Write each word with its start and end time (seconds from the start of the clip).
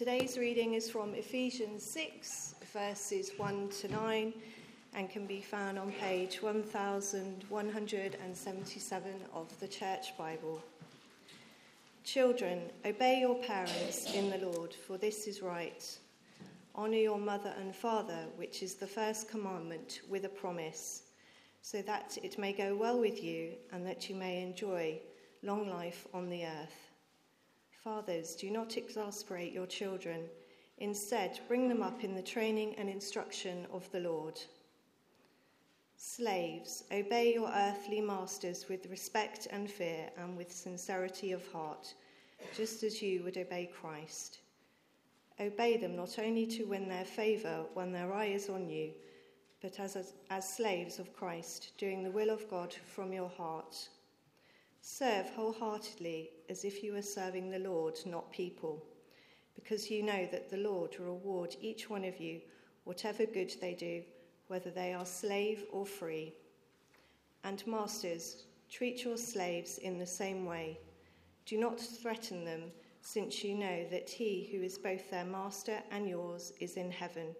Today's 0.00 0.38
reading 0.38 0.72
is 0.72 0.88
from 0.88 1.14
Ephesians 1.14 1.84
6, 1.84 2.54
verses 2.72 3.32
1 3.36 3.68
to 3.80 3.88
9, 3.88 4.32
and 4.94 5.10
can 5.10 5.26
be 5.26 5.42
found 5.42 5.78
on 5.78 5.92
page 5.92 6.40
1177 6.40 9.12
of 9.34 9.60
the 9.60 9.68
Church 9.68 10.16
Bible. 10.16 10.62
Children, 12.02 12.70
obey 12.86 13.20
your 13.20 13.34
parents 13.42 14.14
in 14.14 14.30
the 14.30 14.38
Lord, 14.38 14.72
for 14.72 14.96
this 14.96 15.26
is 15.26 15.42
right. 15.42 15.86
Honour 16.74 16.96
your 16.96 17.18
mother 17.18 17.52
and 17.60 17.76
father, 17.76 18.24
which 18.36 18.62
is 18.62 18.76
the 18.76 18.86
first 18.86 19.28
commandment, 19.28 20.00
with 20.08 20.24
a 20.24 20.30
promise, 20.30 21.02
so 21.60 21.82
that 21.82 22.16
it 22.22 22.38
may 22.38 22.54
go 22.54 22.74
well 22.74 22.98
with 22.98 23.22
you 23.22 23.50
and 23.70 23.86
that 23.86 24.08
you 24.08 24.16
may 24.16 24.42
enjoy 24.42 24.98
long 25.42 25.68
life 25.68 26.06
on 26.14 26.30
the 26.30 26.46
earth. 26.46 26.89
Fathers, 27.84 28.34
do 28.34 28.50
not 28.50 28.76
exasperate 28.76 29.54
your 29.54 29.66
children. 29.66 30.28
Instead, 30.78 31.40
bring 31.48 31.66
them 31.66 31.82
up 31.82 32.04
in 32.04 32.14
the 32.14 32.22
training 32.22 32.74
and 32.76 32.90
instruction 32.90 33.66
of 33.72 33.90
the 33.90 34.00
Lord. 34.00 34.38
Slaves, 35.96 36.84
obey 36.92 37.32
your 37.34 37.50
earthly 37.50 38.02
masters 38.02 38.66
with 38.68 38.90
respect 38.90 39.48
and 39.50 39.70
fear 39.70 40.10
and 40.18 40.36
with 40.36 40.52
sincerity 40.52 41.32
of 41.32 41.46
heart, 41.52 41.94
just 42.54 42.82
as 42.82 43.00
you 43.00 43.22
would 43.22 43.38
obey 43.38 43.70
Christ. 43.72 44.40
Obey 45.38 45.78
them 45.78 45.96
not 45.96 46.18
only 46.18 46.46
to 46.48 46.64
win 46.64 46.86
their 46.86 47.04
favour 47.06 47.64
when 47.72 47.92
their 47.92 48.12
eye 48.12 48.26
is 48.26 48.50
on 48.50 48.68
you, 48.68 48.92
but 49.62 49.80
as, 49.80 49.96
as, 49.96 50.12
as 50.28 50.56
slaves 50.56 50.98
of 50.98 51.14
Christ, 51.14 51.72
doing 51.78 52.02
the 52.02 52.10
will 52.10 52.28
of 52.28 52.48
God 52.50 52.74
from 52.74 53.10
your 53.12 53.30
heart 53.30 53.88
Serve 54.80 55.28
wholeheartedly 55.30 56.30
as 56.48 56.64
if 56.64 56.82
you 56.82 56.94
were 56.94 57.02
serving 57.02 57.50
the 57.50 57.58
Lord, 57.58 57.98
not 58.06 58.32
people, 58.32 58.82
because 59.54 59.90
you 59.90 60.02
know 60.02 60.26
that 60.32 60.50
the 60.50 60.56
Lord 60.56 60.96
will 60.98 61.06
reward 61.06 61.54
each 61.60 61.90
one 61.90 62.04
of 62.04 62.18
you 62.18 62.40
whatever 62.84 63.26
good 63.26 63.54
they 63.60 63.74
do, 63.74 64.02
whether 64.48 64.70
they 64.70 64.92
are 64.94 65.06
slave 65.06 65.64
or 65.70 65.86
free. 65.86 66.34
And 67.44 67.64
masters, 67.66 68.44
treat 68.70 69.04
your 69.04 69.16
slaves 69.16 69.78
in 69.78 69.98
the 69.98 70.06
same 70.06 70.44
way. 70.44 70.78
Do 71.46 71.58
not 71.58 71.78
threaten 71.78 72.44
them, 72.44 72.72
since 73.02 73.44
you 73.44 73.54
know 73.54 73.86
that 73.90 74.08
he 74.08 74.48
who 74.50 74.62
is 74.62 74.78
both 74.78 75.10
their 75.10 75.24
master 75.24 75.78
and 75.90 76.08
yours 76.08 76.52
is 76.60 76.76
in 76.76 76.90
heaven, 76.90 77.34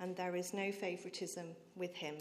and 0.00 0.16
there 0.16 0.36
is 0.36 0.54
no 0.54 0.70
favoritism 0.70 1.48
with 1.76 1.94
him. 1.94 2.16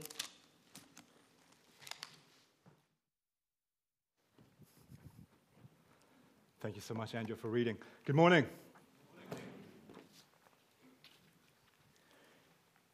Thank 6.60 6.76
you 6.76 6.82
so 6.82 6.96
much, 6.96 7.14
Andrew, 7.14 7.36
for 7.36 7.50
reading. 7.50 7.78
Good 8.04 8.16
morning. 8.16 8.44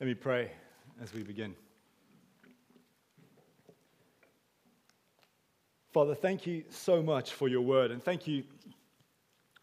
Let 0.02 0.08
me 0.08 0.16
pray 0.16 0.52
as 1.02 1.14
we 1.14 1.24
begin. 1.24 1.56
Father, 5.94 6.14
thank 6.14 6.46
you 6.46 6.66
so 6.70 7.02
much 7.02 7.32
for 7.32 7.48
your 7.48 7.62
word, 7.62 7.92
and 7.92 8.04
thank 8.04 8.28
you 8.28 8.44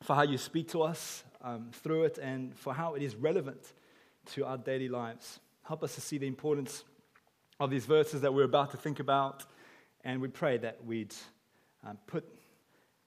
for 0.03 0.17
how 0.17 0.23
you 0.23 0.39
speak 0.39 0.69
to 0.69 0.81
us 0.81 1.23
um, 1.43 1.69
through 1.71 2.05
it 2.05 2.17
and 2.17 2.57
for 2.57 2.73
how 2.73 2.95
it 2.95 3.03
is 3.03 3.15
relevant 3.15 3.75
to 4.33 4.47
our 4.47 4.57
daily 4.57 4.89
lives. 4.89 5.41
Help 5.63 5.85
us 5.85 5.95
to 5.97 6.01
see 6.01 6.17
the 6.17 6.27
importance 6.27 6.85
of 7.59 7.69
these 7.69 7.85
verses 7.85 8.23
that 8.23 8.33
we're 8.33 8.45
about 8.45 8.71
to 8.71 8.79
think 8.79 8.99
about, 8.99 9.45
and 10.05 10.23
we 10.23 10.29
pray 10.29 10.57
that 10.57 10.83
we'd 10.87 11.15
um, 11.87 11.99
put 12.07 12.40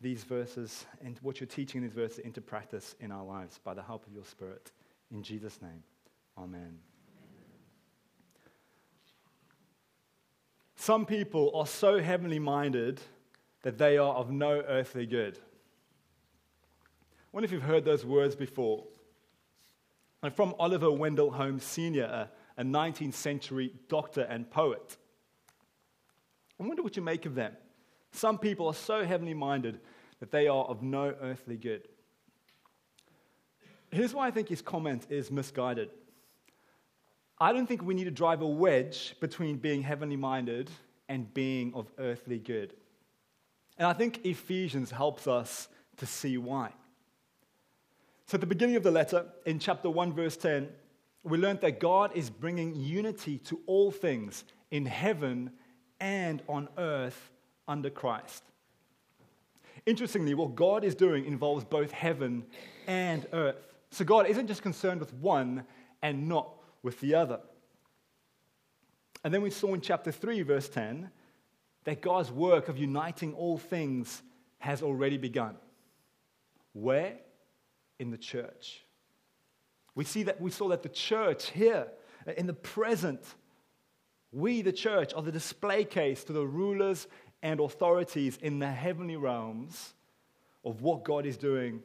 these 0.03 0.23
verses 0.23 0.85
and 1.03 1.17
what 1.23 1.39
you're 1.39 1.47
teaching 1.47 1.81
in 1.81 1.87
these 1.87 1.95
verses 1.95 2.19
into 2.19 2.41
practice 2.41 2.95
in 2.99 3.11
our 3.11 3.23
lives 3.23 3.59
by 3.63 3.73
the 3.73 3.81
help 3.81 4.05
of 4.05 4.13
your 4.13 4.25
Spirit. 4.25 4.71
In 5.11 5.23
Jesus' 5.23 5.59
name, 5.61 5.81
amen. 6.37 6.77
Some 10.75 11.05
people 11.05 11.51
are 11.55 11.65
so 11.65 12.01
heavenly 12.01 12.39
minded 12.39 12.99
that 13.63 13.77
they 13.77 13.97
are 13.97 14.13
of 14.13 14.29
no 14.29 14.61
earthly 14.67 15.05
good. 15.05 15.37
I 15.37 17.29
wonder 17.31 17.45
if 17.45 17.51
you've 17.53 17.63
heard 17.63 17.85
those 17.85 18.05
words 18.05 18.35
before. 18.35 18.83
And 20.21 20.33
from 20.33 20.53
Oliver 20.59 20.91
Wendell 20.91 21.31
Holmes 21.31 21.63
Sr., 21.63 22.29
a 22.57 22.63
19th 22.63 23.13
century 23.13 23.73
doctor 23.87 24.21
and 24.21 24.49
poet. 24.51 24.97
I 26.59 26.67
wonder 26.67 26.83
what 26.83 26.95
you 26.95 27.01
make 27.01 27.25
of 27.25 27.33
them. 27.33 27.53
Some 28.11 28.37
people 28.37 28.67
are 28.67 28.73
so 28.73 29.03
heavenly 29.03 29.33
minded 29.33 29.79
that 30.23 30.31
they 30.31 30.47
are 30.47 30.63
of 30.63 30.81
no 30.81 31.13
earthly 31.21 31.57
good. 31.57 31.85
Here's 33.91 34.13
why 34.13 34.25
I 34.25 34.31
think 34.31 34.47
his 34.47 34.61
comment 34.61 35.05
is 35.09 35.29
misguided. 35.29 35.89
I 37.41 37.51
don't 37.51 37.67
think 37.67 37.83
we 37.83 37.93
need 37.93 38.05
to 38.05 38.11
drive 38.11 38.41
a 38.41 38.47
wedge 38.47 39.17
between 39.19 39.57
being 39.57 39.81
heavenly 39.81 40.15
minded 40.15 40.71
and 41.09 41.33
being 41.33 41.73
of 41.73 41.91
earthly 41.97 42.39
good. 42.39 42.73
And 43.77 43.85
I 43.85 43.91
think 43.91 44.25
Ephesians 44.25 44.91
helps 44.91 45.27
us 45.27 45.67
to 45.97 46.05
see 46.05 46.37
why. 46.37 46.71
So, 48.27 48.35
at 48.35 48.39
the 48.39 48.47
beginning 48.47 48.77
of 48.77 48.83
the 48.83 48.91
letter, 48.91 49.25
in 49.45 49.59
chapter 49.59 49.89
1, 49.89 50.13
verse 50.13 50.37
10, 50.37 50.69
we 51.23 51.37
learned 51.37 51.59
that 51.59 51.81
God 51.81 52.15
is 52.15 52.29
bringing 52.29 52.73
unity 52.77 53.39
to 53.39 53.59
all 53.65 53.91
things 53.91 54.45
in 54.71 54.85
heaven 54.85 55.51
and 55.99 56.41
on 56.47 56.69
earth 56.77 57.29
under 57.67 57.89
Christ. 57.89 58.52
Interestingly, 59.85 60.33
what 60.33 60.55
God 60.55 60.83
is 60.83 60.95
doing 60.95 61.25
involves 61.25 61.65
both 61.65 61.91
heaven 61.91 62.45
and 62.87 63.25
earth. 63.33 63.67
So 63.91 64.05
God 64.05 64.27
isn't 64.27 64.47
just 64.47 64.61
concerned 64.61 64.99
with 64.99 65.13
one 65.13 65.65
and 66.01 66.27
not 66.27 66.49
with 66.81 66.99
the 66.99 67.15
other. 67.15 67.39
And 69.23 69.33
then 69.33 69.41
we 69.41 69.49
saw 69.49 69.73
in 69.73 69.81
chapter 69.81 70.11
3, 70.11 70.41
verse 70.41 70.69
10, 70.69 71.09
that 71.85 72.01
God's 72.01 72.31
work 72.31 72.69
of 72.69 72.77
uniting 72.77 73.33
all 73.33 73.57
things 73.57 74.21
has 74.59 74.81
already 74.81 75.17
begun. 75.17 75.55
Where? 76.73 77.17
In 77.99 78.11
the 78.11 78.17
church. 78.17 78.81
We 79.95 80.05
see 80.05 80.23
that 80.23 80.41
we 80.41 80.49
saw 80.49 80.69
that 80.69 80.83
the 80.83 80.89
church 80.89 81.51
here, 81.51 81.87
in 82.37 82.47
the 82.47 82.53
present, 82.53 83.21
we, 84.31 84.61
the 84.61 84.73
church, 84.73 85.13
are 85.13 85.21
the 85.21 85.31
display 85.31 85.83
case 85.83 86.23
to 86.23 86.33
the 86.33 86.45
rulers 86.45 87.07
and 87.43 87.59
authorities 87.59 88.39
in 88.41 88.57
the 88.57 88.71
heavenly 88.71 89.17
realms 89.17 89.93
of 90.63 90.81
what 90.81 91.03
God 91.03 91.25
is 91.25 91.35
doing 91.35 91.83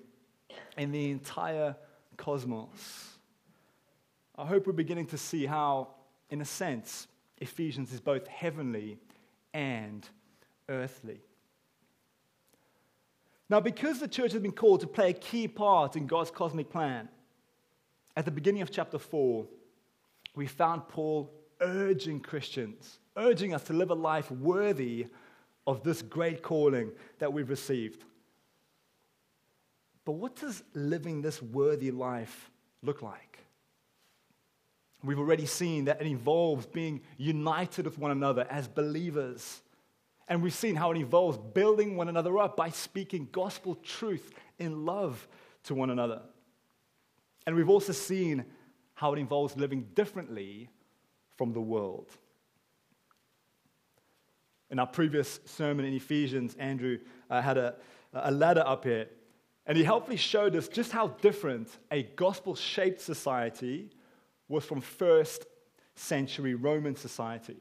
in 0.78 0.92
the 0.92 1.10
entire 1.10 1.74
cosmos. 2.16 3.16
I 4.36 4.46
hope 4.46 4.68
we're 4.68 4.72
beginning 4.72 5.06
to 5.06 5.18
see 5.18 5.46
how, 5.46 5.88
in 6.30 6.40
a 6.40 6.44
sense, 6.44 7.08
Ephesians 7.38 7.92
is 7.92 8.00
both 8.00 8.28
heavenly 8.28 8.98
and 9.52 10.08
earthly. 10.68 11.20
Now, 13.50 13.58
because 13.58 13.98
the 13.98 14.06
church 14.06 14.32
has 14.32 14.42
been 14.42 14.52
called 14.52 14.80
to 14.80 14.86
play 14.86 15.10
a 15.10 15.14
key 15.14 15.48
part 15.48 15.96
in 15.96 16.06
God's 16.06 16.30
cosmic 16.30 16.70
plan, 16.70 17.08
at 18.16 18.24
the 18.24 18.30
beginning 18.30 18.62
of 18.62 18.70
chapter 18.70 18.98
4, 18.98 19.44
we 20.36 20.46
found 20.46 20.86
Paul 20.88 21.32
urging 21.60 22.20
Christians, 22.20 23.00
urging 23.16 23.54
us 23.54 23.64
to 23.64 23.72
live 23.72 23.90
a 23.90 23.94
life 23.94 24.30
worthy 24.30 25.08
of 25.68 25.82
this 25.82 26.00
great 26.00 26.42
calling 26.42 26.90
that 27.18 27.30
we've 27.30 27.50
received. 27.50 28.02
But 30.06 30.12
what 30.12 30.34
does 30.34 30.62
living 30.72 31.20
this 31.20 31.42
worthy 31.42 31.90
life 31.90 32.50
look 32.82 33.02
like? 33.02 33.38
We've 35.04 35.18
already 35.18 35.44
seen 35.44 35.84
that 35.84 36.00
it 36.00 36.06
involves 36.06 36.64
being 36.64 37.02
united 37.18 37.84
with 37.84 37.98
one 37.98 38.10
another 38.10 38.46
as 38.48 38.66
believers. 38.66 39.60
And 40.26 40.42
we've 40.42 40.54
seen 40.54 40.74
how 40.74 40.90
it 40.90 40.96
involves 40.96 41.36
building 41.36 41.96
one 41.96 42.08
another 42.08 42.38
up 42.38 42.56
by 42.56 42.70
speaking 42.70 43.28
gospel 43.30 43.74
truth 43.74 44.32
in 44.58 44.86
love 44.86 45.28
to 45.64 45.74
one 45.74 45.90
another. 45.90 46.22
And 47.46 47.54
we've 47.54 47.68
also 47.68 47.92
seen 47.92 48.46
how 48.94 49.12
it 49.12 49.18
involves 49.18 49.54
living 49.54 49.86
differently 49.94 50.70
from 51.36 51.52
the 51.52 51.60
world. 51.60 52.10
In 54.70 54.78
our 54.78 54.86
previous 54.86 55.40
sermon 55.44 55.84
in 55.84 55.94
Ephesians, 55.94 56.54
Andrew 56.56 56.98
uh, 57.30 57.40
had 57.40 57.56
a, 57.56 57.74
a 58.12 58.30
ladder 58.30 58.62
up 58.66 58.84
here, 58.84 59.08
and 59.66 59.76
he 59.76 59.84
helpfully 59.84 60.16
showed 60.16 60.54
us 60.56 60.68
just 60.68 60.92
how 60.92 61.08
different 61.22 61.68
a 61.90 62.02
gospel 62.02 62.54
shaped 62.54 63.00
society 63.00 63.90
was 64.48 64.64
from 64.64 64.80
first 64.80 65.46
century 65.94 66.54
Roman 66.54 66.96
society. 66.96 67.56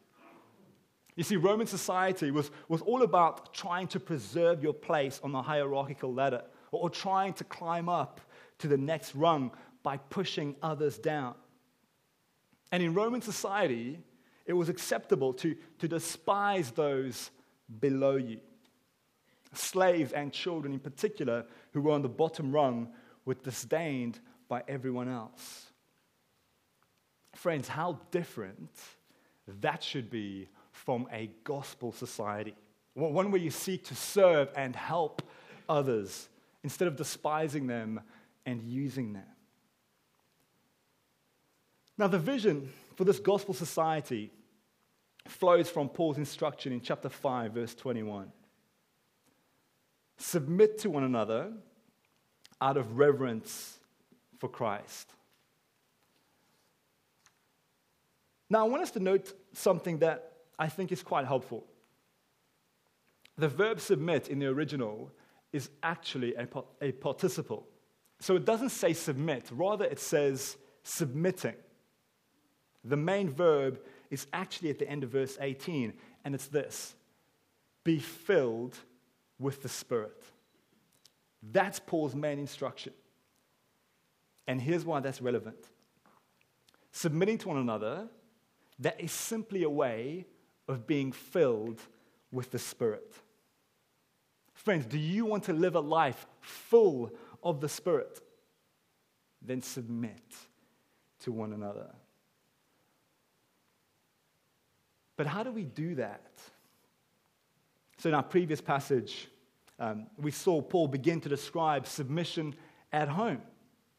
You 1.16 1.24
see, 1.24 1.36
Roman 1.36 1.66
society 1.66 2.30
was, 2.30 2.52
was 2.68 2.82
all 2.82 3.02
about 3.02 3.54
trying 3.54 3.88
to 3.88 4.00
preserve 4.00 4.62
your 4.62 4.74
place 4.74 5.20
on 5.24 5.32
the 5.32 5.42
hierarchical 5.42 6.14
ladder 6.14 6.44
or, 6.72 6.84
or 6.84 6.90
trying 6.90 7.34
to 7.34 7.44
climb 7.44 7.90
up 7.90 8.22
to 8.60 8.68
the 8.68 8.78
next 8.78 9.16
rung 9.16 9.52
by 9.82 9.98
pushing 9.98 10.56
others 10.62 11.00
down. 11.00 11.34
And 12.72 12.84
in 12.84 12.94
Roman 12.94 13.22
society, 13.22 14.00
it 14.48 14.54
was 14.54 14.70
acceptable 14.70 15.34
to, 15.34 15.56
to 15.80 15.88
despise 15.88 16.72
those 16.72 17.30
below 17.80 18.16
you. 18.16 18.40
Slaves 19.54 20.14
and 20.14 20.32
children, 20.32 20.74
in 20.74 20.80
particular, 20.80 21.46
who 21.74 21.82
were 21.82 21.92
on 21.92 22.02
the 22.02 22.10
bottom 22.10 22.52
rung, 22.52 22.90
were 23.26 23.34
disdained 23.36 24.20
by 24.48 24.64
everyone 24.68 25.10
else. 25.10 25.66
Friends, 27.36 27.68
how 27.68 28.00
different 28.10 28.72
that 29.62 29.84
should 29.84 30.10
be 30.10 30.48
from 30.72 31.08
a 31.12 31.30
gospel 31.44 31.92
society. 31.92 32.56
One 32.94 33.32
where 33.32 33.42
you 33.42 33.52
seek 33.52 33.84
to 33.86 33.96
serve 33.96 34.50
and 34.56 34.76
help 34.76 35.22
others 35.68 36.30
instead 36.64 36.88
of 36.88 36.96
despising 36.96 37.68
them 37.68 38.00
and 38.46 38.64
using 38.64 39.14
them. 39.14 39.24
Now, 41.98 42.08
the 42.08 42.20
vision 42.20 42.72
for 42.98 43.04
this 43.04 43.20
gospel 43.20 43.54
society 43.54 44.32
flows 45.28 45.70
from 45.70 45.88
Paul's 45.88 46.18
instruction 46.18 46.74
in 46.74 46.82
chapter 46.82 47.10
5, 47.10 47.54
verse 47.54 47.76
21. 47.76 48.32
Submit 50.18 50.80
to 50.80 50.90
one 50.90 51.04
another 51.04 51.54
out 52.60 52.76
of 52.76 52.98
reverence 52.98 53.78
for 54.40 54.50
Christ. 54.50 55.14
Now, 58.50 58.66
I 58.66 58.68
want 58.68 58.82
us 58.82 58.92
to 58.92 59.00
note 59.00 59.32
something 59.54 60.00
that 60.00 60.32
I 60.58 60.68
think 60.68 60.92
is 60.92 61.04
quite 61.04 61.28
helpful. 61.28 61.68
The 63.38 63.48
verb 63.48 63.80
submit 63.80 64.28
in 64.28 64.40
the 64.40 64.48
original 64.48 65.12
is 65.54 65.70
actually 65.84 66.34
a, 66.34 66.48
a 66.82 66.94
participle. 66.94 67.68
So 68.20 68.36
it 68.36 68.46
doesn't 68.46 68.70
say 68.70 68.94
submit, 68.94 69.46
rather, 69.52 69.86
it 69.86 70.00
says 70.00 70.58
submitting. 70.82 71.54
The 72.84 72.98
main 72.98 73.30
verb 73.30 73.80
is 74.10 74.28
actually 74.34 74.70
at 74.70 74.80
the 74.80 74.90
end 74.90 75.04
of 75.04 75.10
verse 75.10 75.38
18, 75.40 75.94
and 76.24 76.36
it's 76.36 76.48
this 76.48 76.96
be 77.84 78.00
filled 78.00 78.76
with 79.40 79.62
the 79.62 79.70
Spirit. 79.70 80.24
That's 81.42 81.80
Paul's 81.80 82.16
main 82.16 82.40
instruction. 82.40 82.94
And 84.48 84.62
here's 84.62 84.86
why 84.86 85.00
that's 85.00 85.22
relevant 85.22 85.58
submitting 86.92 87.38
to 87.38 87.50
one 87.50 87.58
another, 87.58 88.08
that 88.80 89.00
is 89.00 89.12
simply 89.12 89.64
a 89.64 89.70
way 89.70 90.26
of 90.68 90.88
being 90.88 91.12
filled 91.12 91.80
with 92.32 92.50
the 92.52 92.58
Spirit. 92.58 93.14
Friends, 94.54 94.86
do 94.86 94.98
you 94.98 95.24
want 95.24 95.44
to 95.44 95.54
live 95.54 95.76
a 95.76 95.80
life 95.80 96.26
full 96.42 97.12
of 97.44 97.62
the 97.62 97.70
Spirit? 97.70 98.20
Then 99.42 99.62
submit 99.62 100.36
to 101.22 101.32
one 101.32 101.54
another. 101.54 101.94
But 105.18 105.28
how 105.28 105.44
do 105.44 105.52
we 105.52 105.66
do 105.66 105.96
that? 105.96 106.32
So, 107.98 108.10
in 108.10 108.16
our 108.16 108.24
previous 108.24 108.62
passage, 108.62 109.28
um, 109.80 110.08
we 110.18 110.32
saw 110.32 110.62
Paul 110.62 110.88
begin 110.88 111.20
to 111.22 111.30
describe 111.30 111.88
submission 111.88 112.56
at 112.94 113.10
home, 113.10 113.42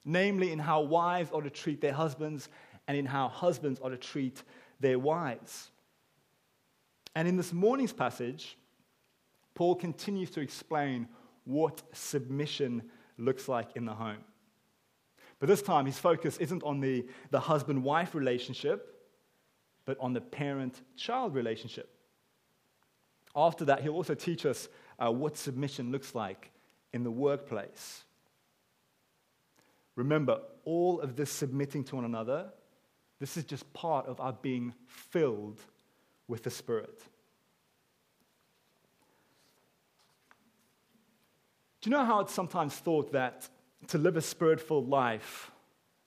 namely 0.05 0.53
in 0.53 0.59
how 0.59 0.81
wives 0.83 1.31
are 1.33 1.43
to 1.43 1.51
treat 1.51 1.81
their 1.81 1.93
husbands 1.93 2.49
and 2.87 2.97
in 2.97 3.05
how 3.05 3.29
husbands 3.29 3.81
are 3.81 3.91
to 3.91 3.97
treat 3.97 4.43
their 4.81 4.99
wives. 4.99 5.71
And 7.15 7.27
in 7.27 7.37
this 7.37 7.53
morning's 7.53 7.93
passage, 7.93 8.57
Paul 9.55 9.75
continues 9.75 10.31
to 10.31 10.41
explain 10.41 11.09
what 11.45 11.83
submission 11.93 12.83
looks 13.17 13.49
like 13.49 13.71
in 13.75 13.85
the 13.85 13.95
home. 13.95 14.23
But 15.41 15.49
this 15.49 15.63
time, 15.63 15.87
his 15.87 15.99
focus 15.99 16.37
isn't 16.39 16.63
on 16.63 16.81
the, 16.81 17.07
the 17.31 17.41
husband 17.41 17.83
wife 17.83 18.15
relationship, 18.15 18.98
but 19.89 19.97
on 20.01 20.13
the 20.13 20.21
parent 20.21 20.83
child 20.97 21.35
relationship. 21.35 21.89
After 23.35 23.65
that, 23.65 23.81
he'll 23.81 23.95
also 23.95 24.15
teach 24.15 24.45
us 24.45 24.69
uh, 24.99 25.11
what 25.11 25.39
submission 25.39 25.91
looks 25.91 26.15
like 26.15 26.51
in 26.93 27.05
the 27.05 27.11
workplace. 27.11 28.05
Remember, 29.97 30.41
all 30.67 31.01
of 31.01 31.17
this 31.17 31.31
submitting 31.31 31.85
to 31.85 31.97
one 31.97 32.05
another, 32.05 32.51
this 33.19 33.39
is 33.39 33.45
just 33.45 33.73
part 33.73 34.07
of 34.07 34.21
our 34.21 34.35
being 34.35 34.75
filled 34.87 35.59
with 36.29 36.43
the 36.43 36.51
Spirit. 36.51 37.01
Do 41.81 41.89
you 41.89 41.97
know 41.97 42.05
how 42.05 42.21
it's 42.21 42.35
sometimes 42.35 42.75
thought 42.75 43.11
that 43.13 43.49
to 43.87 43.97
live 43.97 44.19
a 44.19 44.21
spirit 44.21 44.61
filled 44.61 44.91
life 44.91 45.51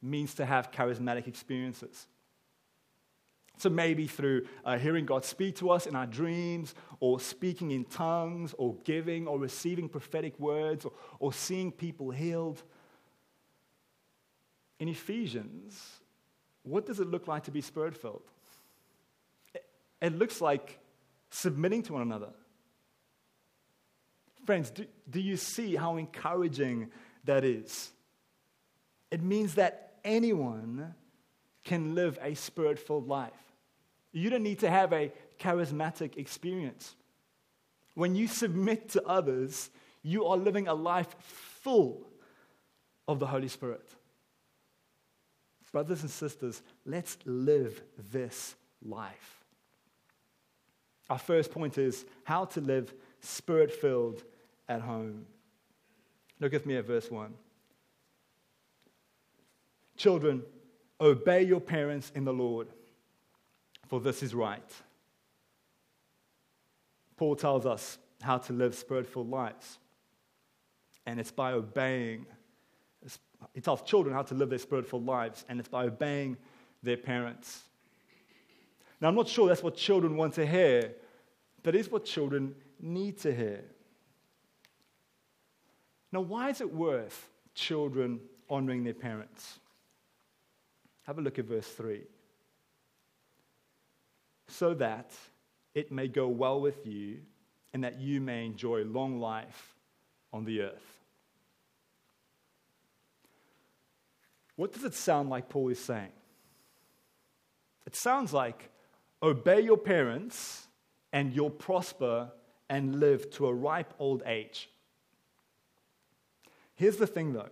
means 0.03 0.35
to 0.35 0.45
have 0.45 0.71
charismatic 0.71 1.25
experiences? 1.25 2.05
So 3.61 3.69
maybe 3.69 4.07
through 4.07 4.47
uh, 4.65 4.79
hearing 4.79 5.05
God 5.05 5.23
speak 5.23 5.57
to 5.57 5.69
us 5.69 5.85
in 5.85 5.95
our 5.95 6.07
dreams, 6.07 6.73
or 6.99 7.19
speaking 7.19 7.69
in 7.69 7.85
tongues, 7.85 8.55
or 8.57 8.73
giving, 8.85 9.27
or 9.27 9.37
receiving 9.37 9.87
prophetic 9.87 10.39
words, 10.39 10.83
or, 10.83 10.93
or 11.19 11.31
seeing 11.31 11.71
people 11.71 12.09
healed. 12.09 12.63
In 14.79 14.87
Ephesians, 14.87 15.99
what 16.63 16.87
does 16.87 16.99
it 16.99 17.05
look 17.05 17.27
like 17.27 17.43
to 17.43 17.51
be 17.51 17.61
spirit 17.61 17.95
filled? 17.95 18.23
It, 19.53 19.63
it 20.01 20.17
looks 20.17 20.41
like 20.41 20.79
submitting 21.29 21.83
to 21.83 21.93
one 21.93 22.01
another. 22.01 22.29
Friends, 24.43 24.71
do, 24.71 24.87
do 25.07 25.21
you 25.21 25.37
see 25.37 25.75
how 25.75 25.97
encouraging 25.97 26.89
that 27.25 27.43
is? 27.43 27.91
It 29.11 29.21
means 29.21 29.53
that 29.53 29.99
anyone 30.03 30.95
can 31.63 31.93
live 31.93 32.17
a 32.23 32.33
spirit 32.33 32.79
filled 32.79 33.07
life. 33.07 33.33
You 34.11 34.29
don't 34.29 34.43
need 34.43 34.59
to 34.59 34.69
have 34.69 34.91
a 34.93 35.11
charismatic 35.39 36.17
experience. 36.17 36.95
When 37.95 38.15
you 38.15 38.27
submit 38.27 38.89
to 38.89 39.05
others, 39.05 39.69
you 40.03 40.25
are 40.25 40.37
living 40.37 40.67
a 40.67 40.73
life 40.73 41.15
full 41.19 42.07
of 43.07 43.19
the 43.19 43.27
Holy 43.27 43.47
Spirit. 43.47 43.87
Brothers 45.71 46.01
and 46.01 46.09
sisters, 46.09 46.61
let's 46.85 47.17
live 47.25 47.81
this 48.11 48.55
life. 48.81 49.43
Our 51.09 51.19
first 51.19 51.51
point 51.51 51.77
is 51.77 52.05
how 52.23 52.45
to 52.45 52.61
live 52.61 52.93
spirit 53.21 53.71
filled 53.71 54.23
at 54.67 54.81
home. 54.81 55.25
Look 56.39 56.53
with 56.53 56.65
me 56.65 56.75
at 56.75 56.85
verse 56.85 57.09
1. 57.09 57.33
Children, 59.95 60.43
obey 60.99 61.43
your 61.43 61.61
parents 61.61 62.11
in 62.15 62.25
the 62.25 62.33
Lord 62.33 62.67
for 63.91 63.99
this 63.99 64.23
is 64.23 64.33
right. 64.33 64.71
Paul 67.17 67.35
tells 67.35 67.65
us 67.65 67.97
how 68.21 68.37
to 68.37 68.53
live 68.53 68.73
spirit-filled 68.73 69.29
lives. 69.29 69.79
And 71.05 71.19
it's 71.19 71.29
by 71.29 71.51
obeying. 71.51 72.25
He 73.53 73.59
tells 73.59 73.81
children 73.81 74.15
how 74.15 74.21
to 74.21 74.33
live 74.33 74.49
their 74.49 74.59
spirit-filled 74.59 75.05
lives, 75.05 75.43
and 75.49 75.59
it's 75.59 75.67
by 75.67 75.87
obeying 75.87 76.37
their 76.81 76.95
parents. 76.95 77.63
Now, 79.01 79.09
I'm 79.09 79.15
not 79.15 79.27
sure 79.27 79.49
that's 79.49 79.61
what 79.61 79.75
children 79.75 80.15
want 80.15 80.35
to 80.35 80.45
hear, 80.45 80.93
but 81.61 81.75
it's 81.75 81.91
what 81.91 82.05
children 82.05 82.55
need 82.79 83.17
to 83.19 83.35
hear. 83.35 83.65
Now, 86.13 86.21
why 86.21 86.49
is 86.49 86.61
it 86.61 86.73
worth 86.73 87.27
children 87.55 88.21
honoring 88.49 88.85
their 88.85 88.93
parents? 88.93 89.59
Have 91.07 91.17
a 91.17 91.21
look 91.21 91.39
at 91.39 91.45
verse 91.45 91.67
3 91.67 92.03
so 94.51 94.73
that 94.75 95.11
it 95.73 95.91
may 95.91 96.07
go 96.07 96.27
well 96.27 96.59
with 96.59 96.85
you 96.85 97.19
and 97.73 97.83
that 97.83 97.99
you 97.99 98.19
may 98.19 98.45
enjoy 98.45 98.83
long 98.83 99.19
life 99.19 99.75
on 100.33 100.45
the 100.45 100.61
earth. 100.61 100.99
What 104.55 104.73
does 104.73 104.83
it 104.83 104.93
sound 104.93 105.29
like 105.29 105.49
Paul 105.49 105.69
is 105.69 105.79
saying? 105.79 106.11
It 107.87 107.95
sounds 107.95 108.33
like 108.33 108.69
obey 109.23 109.61
your 109.61 109.77
parents 109.77 110.67
and 111.13 111.33
you'll 111.33 111.49
prosper 111.49 112.31
and 112.69 112.99
live 112.99 113.29
to 113.31 113.47
a 113.47 113.53
ripe 113.53 113.93
old 113.99 114.23
age. 114.25 114.69
Here's 116.75 116.97
the 116.97 117.07
thing 117.07 117.33
though. 117.33 117.49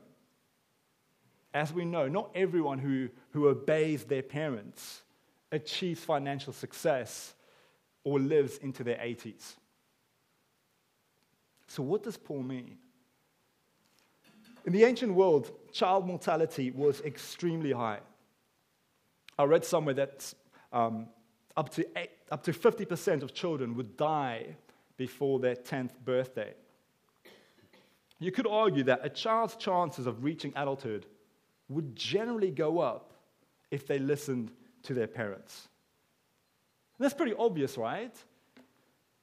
As 1.54 1.74
we 1.74 1.84
know, 1.84 2.08
not 2.08 2.30
everyone 2.36 2.78
who, 2.78 3.10
who 3.32 3.48
obeys 3.48 4.04
their 4.04 4.22
parents 4.22 5.02
achieves 5.52 6.04
financial 6.04 6.54
success 6.54 7.34
or 8.04 8.20
lives 8.20 8.58
into 8.58 8.84
their 8.84 8.98
80s. 8.98 9.56
So, 11.68 11.84
what 11.84 12.04
does 12.04 12.18
Paul 12.18 12.44
mean? 12.44 12.78
In 14.66 14.74
the 14.74 14.84
ancient 14.84 15.14
world, 15.14 15.52
child 15.72 16.06
mortality 16.06 16.72
was 16.72 17.02
extremely 17.02 17.72
high. 17.72 18.00
I 19.38 19.44
read 19.44 19.64
somewhere 19.64 19.96
that 19.96 20.34
um, 20.74 21.08
up, 21.56 21.70
to 21.70 21.88
eight, 21.98 22.12
up 22.32 22.44
to 22.44 22.52
50% 22.52 23.24
of 23.24 23.34
children 23.34 23.76
would 23.76 23.96
die 23.98 24.56
before 24.98 25.40
their 25.40 25.56
10th 25.56 25.92
birthday. 26.04 26.54
You 28.20 28.32
could 28.32 28.48
argue 28.48 28.84
that 28.84 29.00
a 29.04 29.10
child's 29.10 29.56
chances 29.56 30.06
of 30.06 30.24
reaching 30.24 30.52
adulthood 30.56 31.06
would 31.70 31.96
generally 31.96 32.52
go 32.52 32.80
up 32.80 33.14
if 33.72 33.88
they 33.88 33.98
listened 33.98 34.52
to 34.84 34.94
their 34.94 35.08
parents. 35.08 35.68
And 36.98 37.06
that's 37.06 37.14
pretty 37.14 37.36
obvious, 37.38 37.78
right? 37.78 38.16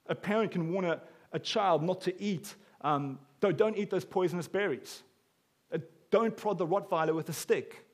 A 0.07 0.15
parent 0.15 0.53
can 0.53 0.73
warn 0.73 0.85
a, 0.85 1.01
a 1.33 1.39
child 1.39 1.83
not 1.83 2.01
to 2.03 2.23
eat, 2.23 2.55
um, 2.81 3.19
don't, 3.41 3.57
don't 3.57 3.77
eat 3.77 3.91
those 3.91 4.05
poisonous 4.05 4.49
berries. 4.49 5.03
Uh, 5.73 5.79
don't 6.11 6.37
prod 6.37 6.59
the 6.59 6.67
Rottweiler 6.67 7.15
with 7.15 7.29
a 7.29 7.33
stick. 7.33 7.85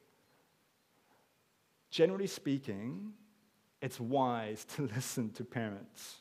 Generally 1.91 2.29
speaking, 2.29 3.13
it's 3.81 3.99
wise 3.99 4.65
to 4.77 4.87
listen 4.95 5.31
to 5.33 5.45
parents. 5.45 6.17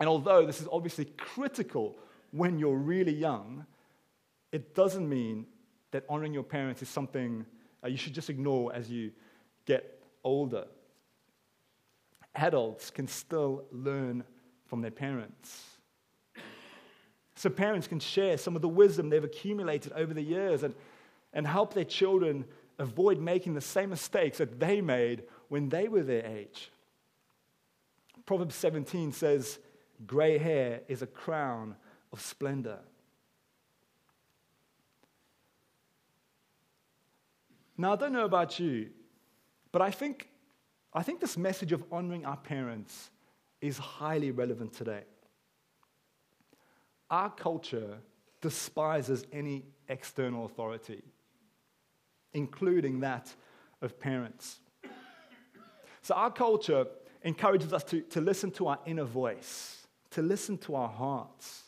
And 0.00 0.08
although 0.08 0.46
this 0.46 0.60
is 0.60 0.68
obviously 0.72 1.04
critical 1.16 1.96
when 2.32 2.58
you're 2.58 2.76
really 2.76 3.14
young, 3.14 3.64
it 4.50 4.74
doesn't 4.74 5.08
mean 5.08 5.46
that 5.92 6.04
honoring 6.08 6.34
your 6.34 6.42
parents 6.42 6.82
is 6.82 6.88
something 6.88 7.46
uh, 7.84 7.88
you 7.88 7.96
should 7.96 8.14
just 8.14 8.30
ignore 8.30 8.74
as 8.74 8.90
you 8.90 9.12
get 9.66 9.93
older. 10.24 10.64
Adults 12.34 12.90
can 12.90 13.06
still 13.06 13.64
learn 13.70 14.24
from 14.66 14.80
their 14.80 14.90
parents. 14.90 15.70
So, 17.36 17.50
parents 17.50 17.86
can 17.86 18.00
share 18.00 18.38
some 18.38 18.56
of 18.56 18.62
the 18.62 18.68
wisdom 18.68 19.10
they've 19.10 19.22
accumulated 19.22 19.92
over 19.92 20.14
the 20.14 20.22
years 20.22 20.62
and, 20.62 20.74
and 21.32 21.46
help 21.46 21.74
their 21.74 21.84
children 21.84 22.44
avoid 22.78 23.20
making 23.20 23.54
the 23.54 23.60
same 23.60 23.90
mistakes 23.90 24.38
that 24.38 24.58
they 24.58 24.80
made 24.80 25.24
when 25.48 25.68
they 25.68 25.88
were 25.88 26.02
their 26.02 26.24
age. 26.24 26.70
Proverbs 28.26 28.54
17 28.54 29.12
says, 29.12 29.58
Gray 30.06 30.38
hair 30.38 30.80
is 30.88 31.02
a 31.02 31.06
crown 31.06 31.76
of 32.12 32.20
splendor. 32.20 32.78
Now, 37.76 37.92
I 37.92 37.96
don't 37.96 38.12
know 38.12 38.24
about 38.24 38.58
you, 38.58 38.90
but 39.74 39.82
I 39.82 39.90
think, 39.90 40.28
I 40.92 41.02
think 41.02 41.18
this 41.18 41.36
message 41.36 41.72
of 41.72 41.82
honoring 41.90 42.24
our 42.24 42.36
parents 42.36 43.10
is 43.60 43.76
highly 43.76 44.30
relevant 44.30 44.72
today. 44.72 45.02
Our 47.10 47.28
culture 47.28 47.98
despises 48.40 49.26
any 49.32 49.64
external 49.88 50.44
authority, 50.44 51.02
including 52.34 53.00
that 53.00 53.34
of 53.82 53.98
parents. 53.98 54.60
So, 56.02 56.14
our 56.14 56.30
culture 56.30 56.86
encourages 57.24 57.72
us 57.72 57.82
to, 57.82 58.00
to 58.02 58.20
listen 58.20 58.52
to 58.52 58.68
our 58.68 58.78
inner 58.86 59.02
voice, 59.02 59.88
to 60.12 60.22
listen 60.22 60.56
to 60.58 60.76
our 60.76 60.88
hearts. 60.88 61.64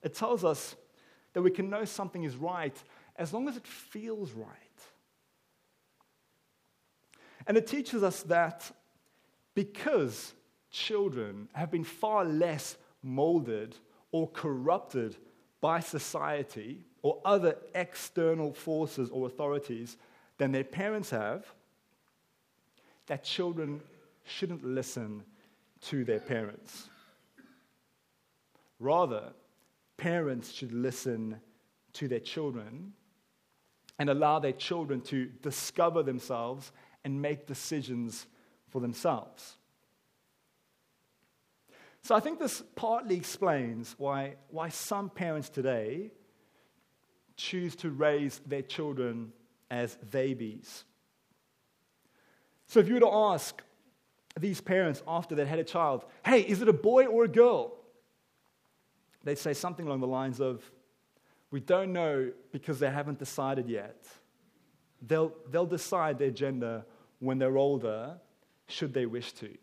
It 0.00 0.14
tells 0.14 0.44
us 0.44 0.76
that 1.32 1.42
we 1.42 1.50
can 1.50 1.70
know 1.70 1.86
something 1.86 2.22
is 2.22 2.36
right 2.36 2.80
as 3.16 3.32
long 3.32 3.48
as 3.48 3.56
it 3.56 3.66
feels 3.66 4.30
right. 4.30 4.65
And 7.46 7.56
it 7.56 7.66
teaches 7.66 8.02
us 8.02 8.22
that 8.24 8.70
because 9.54 10.34
children 10.70 11.48
have 11.52 11.70
been 11.70 11.84
far 11.84 12.24
less 12.24 12.76
molded 13.02 13.76
or 14.10 14.28
corrupted 14.28 15.16
by 15.60 15.80
society 15.80 16.80
or 17.02 17.20
other 17.24 17.56
external 17.74 18.52
forces 18.52 19.08
or 19.10 19.26
authorities 19.26 19.96
than 20.38 20.52
their 20.52 20.64
parents 20.64 21.10
have, 21.10 21.46
that 23.06 23.24
children 23.24 23.80
shouldn't 24.24 24.64
listen 24.64 25.22
to 25.80 26.04
their 26.04 26.18
parents. 26.18 26.88
Rather, 28.80 29.32
parents 29.96 30.52
should 30.52 30.72
listen 30.72 31.40
to 31.92 32.08
their 32.08 32.20
children 32.20 32.92
and 33.98 34.10
allow 34.10 34.38
their 34.38 34.52
children 34.52 35.00
to 35.00 35.26
discover 35.42 36.02
themselves 36.02 36.72
and 37.06 37.22
make 37.22 37.46
decisions 37.46 38.26
for 38.68 38.80
themselves. 38.80 39.56
So 42.02 42.16
I 42.16 42.20
think 42.20 42.40
this 42.40 42.64
partly 42.74 43.14
explains 43.14 43.94
why, 43.96 44.34
why 44.50 44.70
some 44.70 45.08
parents 45.08 45.48
today 45.48 46.10
choose 47.36 47.76
to 47.76 47.90
raise 47.90 48.40
their 48.40 48.62
children 48.62 49.32
as 49.70 49.96
theybies. 50.10 50.82
So 52.66 52.80
if 52.80 52.88
you 52.88 52.94
were 52.94 53.00
to 53.00 53.12
ask 53.12 53.62
these 54.40 54.60
parents 54.60 55.00
after 55.06 55.36
they'd 55.36 55.46
had 55.46 55.60
a 55.60 55.64
child, 55.64 56.04
hey, 56.24 56.40
is 56.40 56.60
it 56.60 56.68
a 56.68 56.72
boy 56.72 57.06
or 57.06 57.22
a 57.22 57.28
girl? 57.28 57.72
They'd 59.22 59.38
say 59.38 59.54
something 59.54 59.86
along 59.86 60.00
the 60.00 60.08
lines 60.08 60.40
of, 60.40 60.68
we 61.52 61.60
don't 61.60 61.92
know 61.92 62.32
because 62.50 62.80
they 62.80 62.90
haven't 62.90 63.20
decided 63.20 63.68
yet. 63.68 64.08
They'll, 65.06 65.32
they'll 65.48 65.66
decide 65.66 66.18
their 66.18 66.32
gender 66.32 66.84
when 67.18 67.38
they're 67.38 67.56
older, 67.56 68.16
should 68.68 68.92
they 68.92 69.06
wish 69.06 69.32
to. 69.34 69.56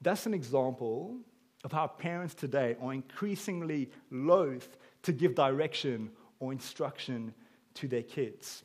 That's 0.00 0.26
an 0.26 0.34
example 0.34 1.16
of 1.64 1.72
how 1.72 1.86
parents 1.86 2.34
today 2.34 2.76
are 2.80 2.92
increasingly 2.92 3.90
loath 4.10 4.76
to 5.02 5.12
give 5.12 5.34
direction 5.34 6.10
or 6.40 6.52
instruction 6.52 7.32
to 7.74 7.88
their 7.88 8.02
kids. 8.02 8.64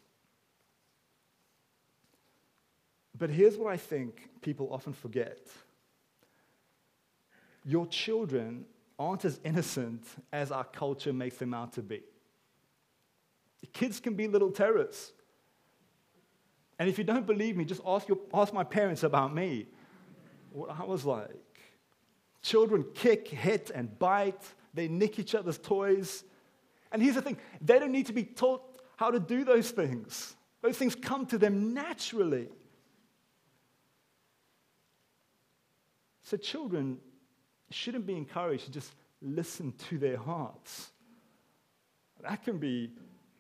But 3.17 3.29
here's 3.29 3.57
what 3.57 3.71
I 3.71 3.77
think 3.77 4.29
people 4.41 4.69
often 4.71 4.93
forget 4.93 5.39
your 7.65 7.86
children 7.88 8.65
aren't 8.98 9.25
as 9.25 9.39
innocent 9.43 10.03
as 10.33 10.51
our 10.51 10.63
culture 10.63 11.13
makes 11.13 11.38
them 11.38 11.53
out 11.53 11.74
to 11.74 11.81
be. 11.81 12.01
Kids 13.74 14.00
can 14.00 14.15
be 14.15 14.27
little 14.27 14.51
terrorists. 14.51 15.12
And 16.79 16.88
if 16.88 16.98
you 16.98 17.03
don't 17.03 17.27
believe 17.27 17.57
me, 17.57 17.65
just 17.65 17.81
ask, 17.86 18.07
your, 18.07 18.17
ask 18.33 18.53
my 18.53 18.63
parents 18.63 19.03
about 19.03 19.36
me. 19.36 19.67
What 20.51 20.71
I 20.71 20.86
was 20.86 21.05
like. 21.05 21.29
Children 22.41 22.86
kick, 22.95 23.27
hit, 23.27 23.69
and 23.75 24.00
bite. 24.00 24.41
They 24.74 24.88
nick 24.88 25.19
each 25.19 25.36
other's 25.36 25.57
toys. 25.57 26.24
And 26.91 27.01
here's 27.01 27.15
the 27.15 27.21
thing 27.21 27.38
they 27.62 27.77
don't 27.77 27.91
need 27.91 28.05
to 28.07 28.13
be 28.13 28.24
taught 28.24 28.63
how 28.95 29.12
to 29.12 29.19
do 29.19 29.43
those 29.43 29.71
things, 29.71 30.36
those 30.62 30.77
things 30.77 30.95
come 30.95 31.25
to 31.27 31.38
them 31.38 31.74
naturally. 31.74 32.48
So, 36.24 36.38
children 36.38 37.00
shouldn't 37.71 38.05
be 38.05 38.15
encouraged 38.15 38.65
to 38.65 38.71
just 38.71 38.93
listen 39.21 39.74
to 39.89 39.98
their 39.98 40.17
hearts. 40.17 40.91
That 42.21 42.43
can 42.43 42.57
be 42.57 42.91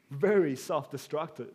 very 0.09 0.55
self 0.55 0.89
destructive. 0.89 1.53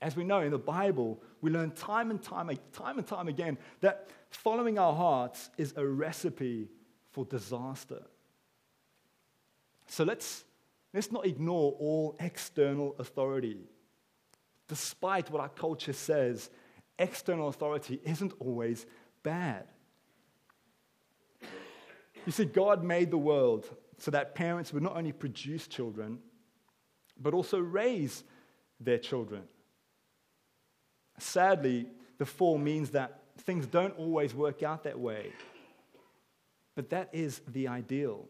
As 0.00 0.14
we 0.16 0.24
know 0.24 0.40
in 0.40 0.50
the 0.50 0.58
Bible, 0.58 1.22
we 1.40 1.50
learn 1.50 1.70
time 1.70 2.10
and 2.10 2.22
time, 2.22 2.50
time 2.72 2.98
and 2.98 3.06
time 3.06 3.28
again 3.28 3.56
that 3.80 4.08
following 4.30 4.78
our 4.78 4.94
hearts 4.94 5.50
is 5.56 5.72
a 5.76 5.86
recipe 5.86 6.68
for 7.12 7.24
disaster. 7.24 8.02
So 9.86 10.04
let's, 10.04 10.44
let's 10.92 11.10
not 11.10 11.24
ignore 11.26 11.72
all 11.78 12.16
external 12.20 12.94
authority. 12.98 13.64
Despite 14.68 15.30
what 15.30 15.40
our 15.40 15.48
culture 15.48 15.92
says, 15.92 16.50
external 16.98 17.48
authority 17.48 18.00
isn't 18.04 18.34
always 18.38 18.84
bad. 19.22 19.64
You 22.26 22.32
see, 22.32 22.44
God 22.44 22.82
made 22.82 23.10
the 23.10 23.18
world 23.18 23.66
so 23.98 24.10
that 24.10 24.34
parents 24.34 24.72
would 24.72 24.82
not 24.82 24.96
only 24.96 25.12
produce 25.12 25.68
children, 25.68 26.18
but 27.18 27.32
also 27.32 27.58
raise 27.58 28.24
their 28.80 28.98
children. 28.98 29.44
Sadly, 31.18 31.86
the 32.18 32.26
fall 32.26 32.58
means 32.58 32.90
that 32.90 33.20
things 33.38 33.66
don't 33.66 33.96
always 33.98 34.34
work 34.34 34.62
out 34.62 34.84
that 34.84 34.98
way. 34.98 35.32
But 36.74 36.90
that 36.90 37.10
is 37.12 37.40
the 37.48 37.68
ideal. 37.68 38.28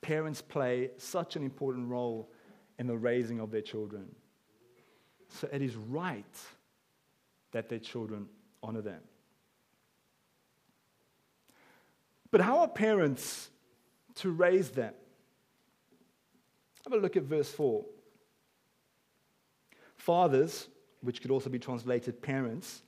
Parents 0.00 0.42
play 0.42 0.90
such 0.98 1.36
an 1.36 1.42
important 1.42 1.88
role 1.88 2.30
in 2.78 2.86
the 2.86 2.96
raising 2.96 3.40
of 3.40 3.50
their 3.50 3.62
children. 3.62 4.14
So 5.28 5.48
it 5.52 5.62
is 5.62 5.76
right 5.76 6.24
that 7.52 7.68
their 7.68 7.78
children 7.78 8.26
honor 8.62 8.82
them. 8.82 9.00
But 12.30 12.40
how 12.40 12.58
are 12.60 12.68
parents 12.68 13.48
to 14.16 14.30
raise 14.30 14.70
them? 14.70 14.92
Have 16.84 16.92
a 16.92 16.96
look 16.98 17.16
at 17.16 17.22
verse 17.24 17.50
4. 17.50 17.84
Fathers, 19.96 20.68
which 21.06 21.22
could 21.22 21.30
also 21.30 21.48
be 21.48 21.58
translated 21.58 22.20
parents, 22.20 22.82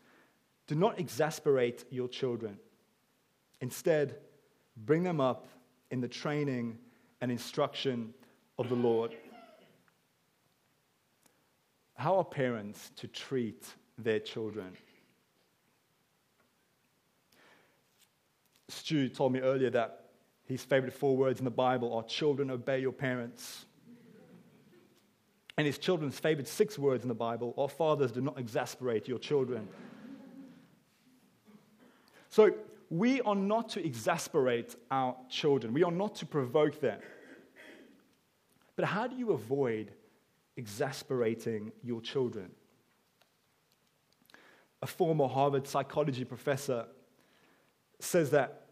do 0.66 0.75
not 0.75 0.98
exasperate 0.98 1.84
your 1.90 2.08
children. 2.08 2.58
Instead, 3.60 4.16
bring 4.76 5.04
them 5.04 5.20
up 5.20 5.46
in 5.90 6.00
the 6.00 6.08
training 6.08 6.76
and 7.20 7.30
instruction 7.30 8.12
of 8.58 8.68
the 8.68 8.75
Lord. 8.75 9.16
How 11.94 12.16
are 12.16 12.25
parents 12.25 12.90
to 12.96 13.06
treat 13.06 13.64
their 13.96 14.20
children? 14.20 14.76
Stu 18.68 19.08
told 19.08 19.32
me 19.32 19.40
earlier 19.40 19.70
that 19.70 20.10
his 20.44 20.64
favorite 20.64 20.92
four 20.92 21.16
words 21.16 21.38
in 21.38 21.44
the 21.44 21.50
Bible 21.50 21.94
are 21.94 22.02
children, 22.02 22.50
obey 22.50 22.80
your 22.80 22.92
parents. 22.92 23.66
And 25.58 25.66
his 25.66 25.76
children's 25.76 26.18
favorite 26.18 26.46
six 26.46 26.78
words 26.78 27.02
in 27.02 27.08
the 27.08 27.14
Bible 27.14 27.52
are 27.58 27.68
fathers, 27.68 28.12
do 28.12 28.20
not 28.20 28.38
exasperate 28.38 29.08
your 29.08 29.18
children. 29.18 29.68
So 32.28 32.54
we 32.90 33.20
are 33.22 33.34
not 33.34 33.70
to 33.70 33.84
exasperate 33.84 34.76
our 34.88 35.16
children, 35.28 35.74
we 35.74 35.82
are 35.82 35.90
not 35.90 36.14
to 36.16 36.26
provoke 36.26 36.80
them. 36.80 37.00
But 38.76 38.84
how 38.84 39.08
do 39.08 39.16
you 39.16 39.32
avoid 39.32 39.90
exasperating 40.56 41.72
your 41.82 42.00
children? 42.00 42.52
A 44.80 44.86
former 44.86 45.26
Harvard 45.26 45.66
psychology 45.66 46.24
professor 46.24 46.86
says 47.98 48.30
that 48.30 48.66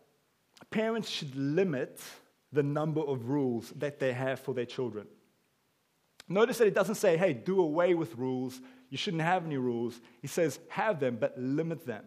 parents 0.71 1.09
should 1.09 1.35
limit 1.35 2.00
the 2.52 2.62
number 2.62 3.00
of 3.00 3.28
rules 3.28 3.73
that 3.75 3.99
they 3.99 4.12
have 4.12 4.38
for 4.38 4.55
their 4.55 4.64
children. 4.64 5.09
Notice 6.28 6.59
that 6.59 6.66
it 6.66 6.75
doesn't 6.75 6.97
say, 6.97 7.16
hey, 7.16 7.33
do 7.33 7.61
away 7.61 7.95
with 7.95 8.16
rules. 8.16 8.61
You 8.90 8.99
shouldn't 8.99 9.23
have 9.23 9.45
any 9.45 9.56
rules. 9.56 10.00
He 10.21 10.28
says, 10.28 10.59
have 10.68 10.99
them, 10.99 11.16
but 11.21 11.38
limit 11.38 11.87
them. 11.87 12.04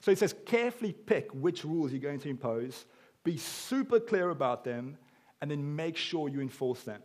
So 0.00 0.10
he 0.10 0.16
says, 0.16 0.34
carefully 0.44 0.92
pick 0.92 1.30
which 1.32 1.64
rules 1.64 1.90
you're 1.90 2.00
going 2.00 2.20
to 2.20 2.28
impose, 2.28 2.84
be 3.24 3.38
super 3.38 3.98
clear 3.98 4.30
about 4.30 4.62
them, 4.64 4.98
and 5.40 5.50
then 5.50 5.74
make 5.74 5.96
sure 5.96 6.28
you 6.28 6.40
enforce 6.40 6.82
them. 6.82 7.02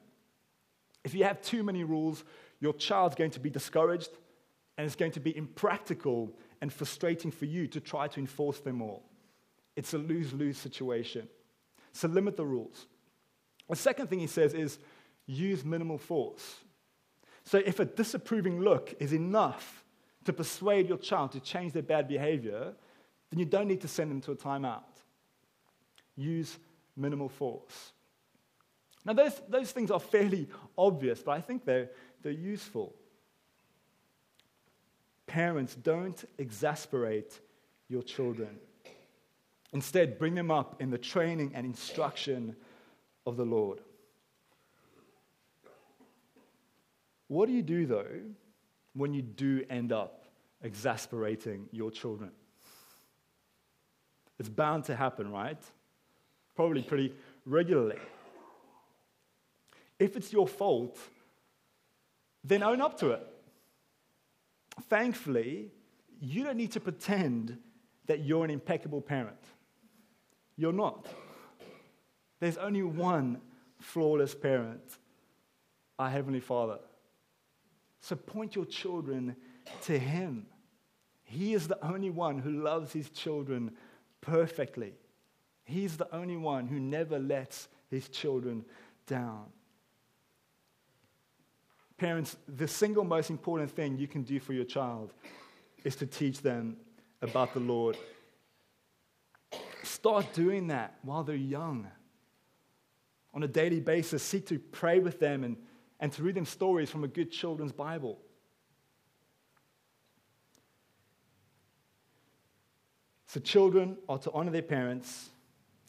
If 1.03 1.13
you 1.13 1.23
have 1.23 1.41
too 1.41 1.63
many 1.63 1.83
rules, 1.83 2.23
your 2.59 2.73
child's 2.73 3.15
going 3.15 3.31
to 3.31 3.39
be 3.39 3.49
discouraged, 3.49 4.11
and 4.77 4.85
it's 4.85 4.95
going 4.95 5.11
to 5.13 5.19
be 5.19 5.35
impractical 5.35 6.35
and 6.61 6.71
frustrating 6.71 7.31
for 7.31 7.45
you 7.45 7.67
to 7.67 7.79
try 7.79 8.07
to 8.07 8.19
enforce 8.19 8.59
them 8.59 8.81
all. 8.81 9.03
It's 9.75 9.93
a 9.93 9.97
lose 9.97 10.33
lose 10.33 10.57
situation. 10.57 11.27
So 11.93 12.07
limit 12.07 12.37
the 12.37 12.45
rules. 12.45 12.85
The 13.69 13.75
second 13.75 14.07
thing 14.07 14.19
he 14.19 14.27
says 14.27 14.53
is 14.53 14.79
use 15.31 15.63
minimal 15.63 15.97
force. 15.97 16.57
So 17.45 17.57
if 17.57 17.79
a 17.79 17.85
disapproving 17.85 18.59
look 18.59 18.93
is 19.00 19.13
enough 19.13 19.83
to 20.25 20.33
persuade 20.33 20.88
your 20.88 20.97
child 20.97 21.31
to 21.31 21.39
change 21.39 21.73
their 21.73 21.81
bad 21.81 22.07
behavior, 22.07 22.73
then 23.29 23.39
you 23.39 23.45
don't 23.45 23.67
need 23.67 23.81
to 23.81 23.88
send 23.88 24.11
them 24.11 24.21
to 24.21 24.31
a 24.31 24.35
timeout. 24.35 24.83
Use 26.15 26.57
minimal 26.95 27.29
force. 27.29 27.93
Now, 29.05 29.13
those, 29.13 29.41
those 29.50 29.71
things 29.71 29.89
are 29.89 30.00
fairly 30.00 30.47
obvious, 30.77 31.23
but 31.23 31.31
I 31.31 31.41
think 31.41 31.65
they're, 31.65 31.89
they're 32.21 32.31
useful. 32.31 32.93
Parents, 35.25 35.75
don't 35.75 36.23
exasperate 36.38 37.39
your 37.88 38.03
children. 38.03 38.59
Instead, 39.73 40.19
bring 40.19 40.35
them 40.35 40.51
up 40.51 40.81
in 40.81 40.91
the 40.91 40.97
training 40.97 41.53
and 41.55 41.65
instruction 41.65 42.55
of 43.25 43.38
the 43.38 43.45
Lord. 43.45 43.79
What 47.31 47.47
do 47.47 47.53
you 47.53 47.61
do, 47.61 47.85
though, 47.85 48.19
when 48.93 49.13
you 49.13 49.21
do 49.21 49.63
end 49.69 49.93
up 49.93 50.25
exasperating 50.61 51.69
your 51.71 51.89
children? 51.89 52.31
It's 54.38 54.50
bound 54.50 54.83
to 54.85 54.97
happen, 54.97 55.31
right? 55.31 55.57
Probably 56.57 56.81
pretty 56.81 57.15
regularly. 57.45 58.00
If 59.97 60.17
it's 60.17 60.33
your 60.33 60.45
fault, 60.45 61.00
then 62.43 62.63
own 62.63 62.81
up 62.81 63.00
to 63.00 63.11
it. 63.11 63.25
Thankfully, 64.89 65.71
you 66.19 66.43
don't 66.43 66.57
need 66.57 66.73
to 66.73 66.81
pretend 66.81 67.57
that 68.07 68.25
you're 68.25 68.43
an 68.43 68.51
impeccable 68.51 69.00
parent. 69.00 69.39
You're 70.57 70.73
not. 70.73 71.05
There's 72.41 72.57
only 72.57 72.83
one 72.83 73.39
flawless 73.79 74.35
parent, 74.35 74.97
our 75.97 76.09
Heavenly 76.09 76.41
Father. 76.41 76.79
So 78.01 78.15
point 78.15 78.55
your 78.55 78.65
children 78.65 79.36
to 79.84 79.97
Him. 79.97 80.47
He 81.23 81.54
is 81.54 81.67
the 81.67 81.84
only 81.86 82.10
one 82.10 82.39
who 82.39 82.52
loves 82.52 82.91
His 82.91 83.10
children 83.10 83.71
perfectly. 84.19 84.93
He's 85.63 85.97
the 85.97 86.13
only 86.13 86.38
one 86.38 86.67
who 86.67 86.80
never 86.80 87.17
lets 87.17 87.69
His 87.89 88.10
children 88.10 88.65
down. 89.08 89.45
Parents, 91.97 92.36
the 92.47 92.67
single 92.67 93.04
most 93.04 93.30
important 93.30 93.71
thing 93.71 93.97
you 93.97 94.08
can 94.08 94.23
do 94.23 94.39
for 94.39 94.54
your 94.54 94.65
child 94.65 95.13
is 95.84 95.95
to 95.97 96.06
teach 96.06 96.41
them 96.41 96.78
about 97.21 97.54
the 97.54 97.60
Lord 97.60 97.95
Start 99.84 100.34
doing 100.34 100.67
that 100.67 100.95
while 101.04 101.23
they're 101.23 101.36
young. 101.36 101.88
On 103.34 103.43
a 103.43 103.47
daily 103.47 103.80
basis, 103.80 104.23
seek 104.23 104.47
to 104.47 104.60
pray 104.60 104.99
with 104.99 105.19
them 105.19 105.43
and, 105.43 105.58
and 106.01 106.11
to 106.13 106.23
read 106.23 106.35
them 106.35 106.45
stories 106.45 106.89
from 106.89 107.03
a 107.03 107.07
good 107.07 107.31
children's 107.31 107.71
Bible. 107.71 108.19
So, 113.27 113.39
children 113.39 113.97
are 114.09 114.17
to 114.17 114.31
honor 114.33 114.51
their 114.51 114.61
parents, 114.61 115.29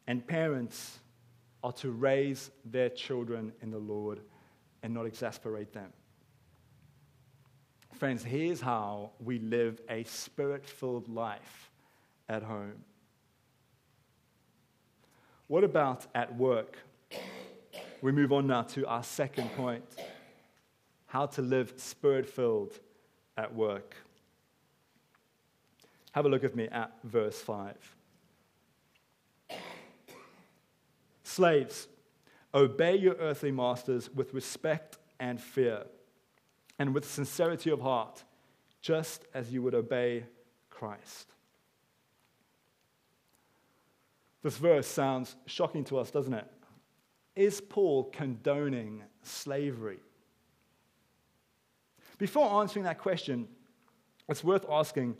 and 0.06 0.24
parents 0.24 1.00
are 1.64 1.72
to 1.72 1.90
raise 1.90 2.50
their 2.64 2.88
children 2.88 3.52
in 3.62 3.70
the 3.70 3.78
Lord 3.78 4.20
and 4.82 4.94
not 4.94 5.06
exasperate 5.06 5.72
them. 5.72 5.92
Friends, 7.94 8.22
here's 8.22 8.60
how 8.60 9.10
we 9.18 9.38
live 9.38 9.80
a 9.88 10.04
spirit 10.04 10.66
filled 10.66 11.08
life 11.08 11.70
at 12.28 12.42
home. 12.42 12.84
What 15.46 15.64
about 15.64 16.06
at 16.14 16.36
work? 16.36 16.78
We 18.02 18.10
move 18.10 18.32
on 18.32 18.48
now 18.48 18.62
to 18.62 18.84
our 18.86 19.04
second 19.04 19.50
point 19.52 19.84
how 21.06 21.26
to 21.26 21.40
live 21.40 21.74
spirit 21.76 22.28
filled 22.28 22.80
at 23.36 23.54
work. 23.54 23.94
Have 26.10 26.26
a 26.26 26.28
look 26.28 26.42
with 26.42 26.56
me 26.56 26.66
at 26.66 26.92
verse 27.04 27.40
5. 27.40 27.76
Slaves, 31.22 31.86
obey 32.52 32.96
your 32.96 33.14
earthly 33.14 33.52
masters 33.52 34.10
with 34.12 34.34
respect 34.34 34.98
and 35.20 35.40
fear, 35.40 35.84
and 36.80 36.92
with 36.92 37.08
sincerity 37.08 37.70
of 37.70 37.80
heart, 37.80 38.24
just 38.80 39.26
as 39.32 39.52
you 39.52 39.62
would 39.62 39.76
obey 39.76 40.24
Christ. 40.70 41.28
This 44.42 44.56
verse 44.56 44.88
sounds 44.88 45.36
shocking 45.46 45.84
to 45.84 45.98
us, 45.98 46.10
doesn't 46.10 46.34
it? 46.34 46.50
Is 47.34 47.60
Paul 47.60 48.04
condoning 48.04 49.02
slavery? 49.22 49.98
Before 52.18 52.60
answering 52.60 52.84
that 52.84 52.98
question, 52.98 53.48
it's 54.28 54.44
worth 54.44 54.66
asking 54.70 55.16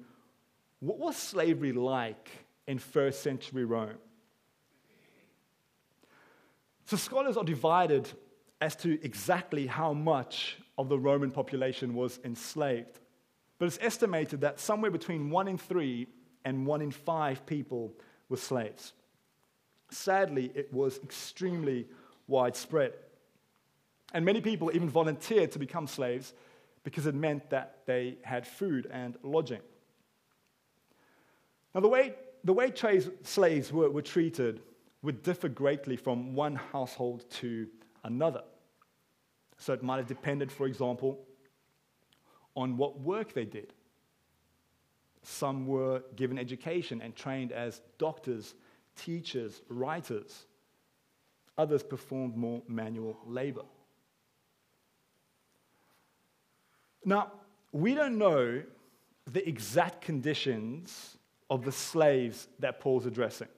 what 0.81 0.99
was 0.99 1.17
slavery 1.17 1.73
like 1.73 2.29
in 2.67 2.79
first 2.79 3.23
century 3.23 3.65
Rome? 3.65 3.99
So, 6.87 6.97
scholars 6.97 7.37
are 7.37 7.45
divided 7.45 8.09
as 8.61 8.77
to 8.77 9.03
exactly 9.05 9.67
how 9.67 9.93
much 9.93 10.59
of 10.79 10.89
the 10.89 10.99
Roman 10.99 11.31
population 11.31 11.95
was 11.95 12.21
enslaved. 12.25 13.01
But 13.59 13.67
it's 13.67 13.79
estimated 13.81 14.41
that 14.43 14.61
somewhere 14.61 14.91
between 14.91 15.31
one 15.31 15.49
in 15.49 15.57
three 15.57 16.09
and 16.45 16.67
one 16.67 16.83
in 16.83 16.91
five 16.91 17.47
people 17.47 17.93
were 18.29 18.37
slaves. 18.37 18.93
Sadly, 19.91 20.51
it 20.55 20.73
was 20.73 20.99
extremely 21.03 21.87
widespread. 22.27 22.93
And 24.15 24.25
many 24.25 24.41
people 24.41 24.71
even 24.75 24.89
volunteered 24.89 25.53
to 25.53 25.59
become 25.59 25.87
slaves 25.87 26.33
because 26.85 27.07
it 27.07 27.15
meant 27.15 27.51
that 27.51 27.79
they 27.87 28.19
had 28.23 28.47
food 28.47 28.89
and 28.91 29.17
lodging. 29.23 29.61
Now, 31.75 31.81
the 31.81 31.89
way, 31.89 32.15
the 32.45 32.53
way 32.53 32.73
slaves 33.23 33.73
were, 33.73 33.91
were 33.91 34.03
treated 34.03 34.61
would 35.03 35.23
differ 35.23 35.49
greatly 35.49 35.97
from 35.97 36.35
one 36.35 36.57
household 36.57 37.25
to 37.31 37.67
another. 38.05 38.43
So 39.59 39.73
it 39.73 39.83
might 39.83 39.97
have 39.97 40.07
depended, 40.07 40.51
for 40.51 40.67
example, 40.67 41.19
on 42.55 42.77
what 42.77 43.01
work 43.01 43.33
they 43.33 43.45
did. 43.45 43.73
Some 45.23 45.67
were 45.67 46.03
given 46.17 46.39
education 46.39 47.01
and 47.01 47.15
trained 47.15 47.53
as 47.53 47.81
doctors 47.97 48.55
teachers, 48.97 49.63
writers. 49.69 50.47
Others 51.59 51.83
performed 51.83 52.37
more 52.37 52.63
manual 52.67 53.19
labor. 53.27 53.63
Now, 57.05 57.33
we 57.73 57.95
don't 57.95 58.19
know 58.19 58.63
the 59.31 59.47
exact 59.49 60.01
conditions 60.01 61.19
of 61.51 61.65
the 61.65 61.73
slaves 61.73 62.49
that 62.59 62.81
Paul's 62.81 63.07
addressing. 63.07 63.49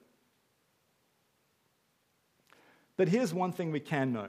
But 2.97 3.09
here's 3.09 3.35
one 3.35 3.53
thing 3.53 3.71
we 3.71 3.81
can 3.81 4.13
know. 4.13 4.29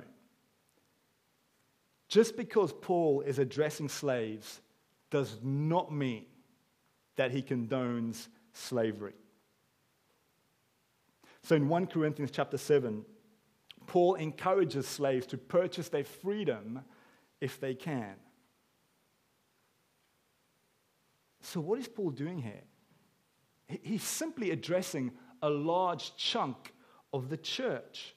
Just 2.08 2.38
because 2.38 2.74
Paul 2.74 3.22
is 3.22 3.40
addressing 3.40 3.90
slaves 3.90 4.62
does 5.10 5.38
not 5.44 5.92
mean 5.92 6.26
that 7.16 7.32
he 7.32 7.42
condones 7.42 8.28
slavery. 8.54 9.14
So 11.44 11.56
in 11.56 11.68
1 11.68 11.88
Corinthians 11.88 12.32
chapter 12.32 12.58
7, 12.58 13.06
Paul 13.88 14.16
encourages 14.16 14.88
slaves 14.88 15.28
to 15.28 15.38
purchase 15.38 15.90
their 15.90 16.04
freedom 16.04 16.82
if 17.42 17.60
they 17.60 17.76
can. 17.76 18.16
So, 21.42 21.60
what 21.60 21.80
is 21.80 21.88
Paul 21.88 22.10
doing 22.10 22.40
here? 22.40 22.64
He's 23.68 24.04
simply 24.04 24.52
addressing 24.52 25.12
a 25.42 25.50
large 25.50 26.16
chunk 26.16 26.74
of 27.14 27.30
the 27.30 27.38
church. 27.38 28.16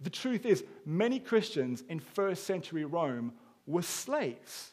The 0.00 0.10
truth 0.10 0.46
is, 0.46 0.64
many 0.84 1.18
Christians 1.18 1.82
in 1.88 1.98
first 1.98 2.44
century 2.44 2.84
Rome 2.84 3.32
were 3.66 3.82
slaves. 3.82 4.72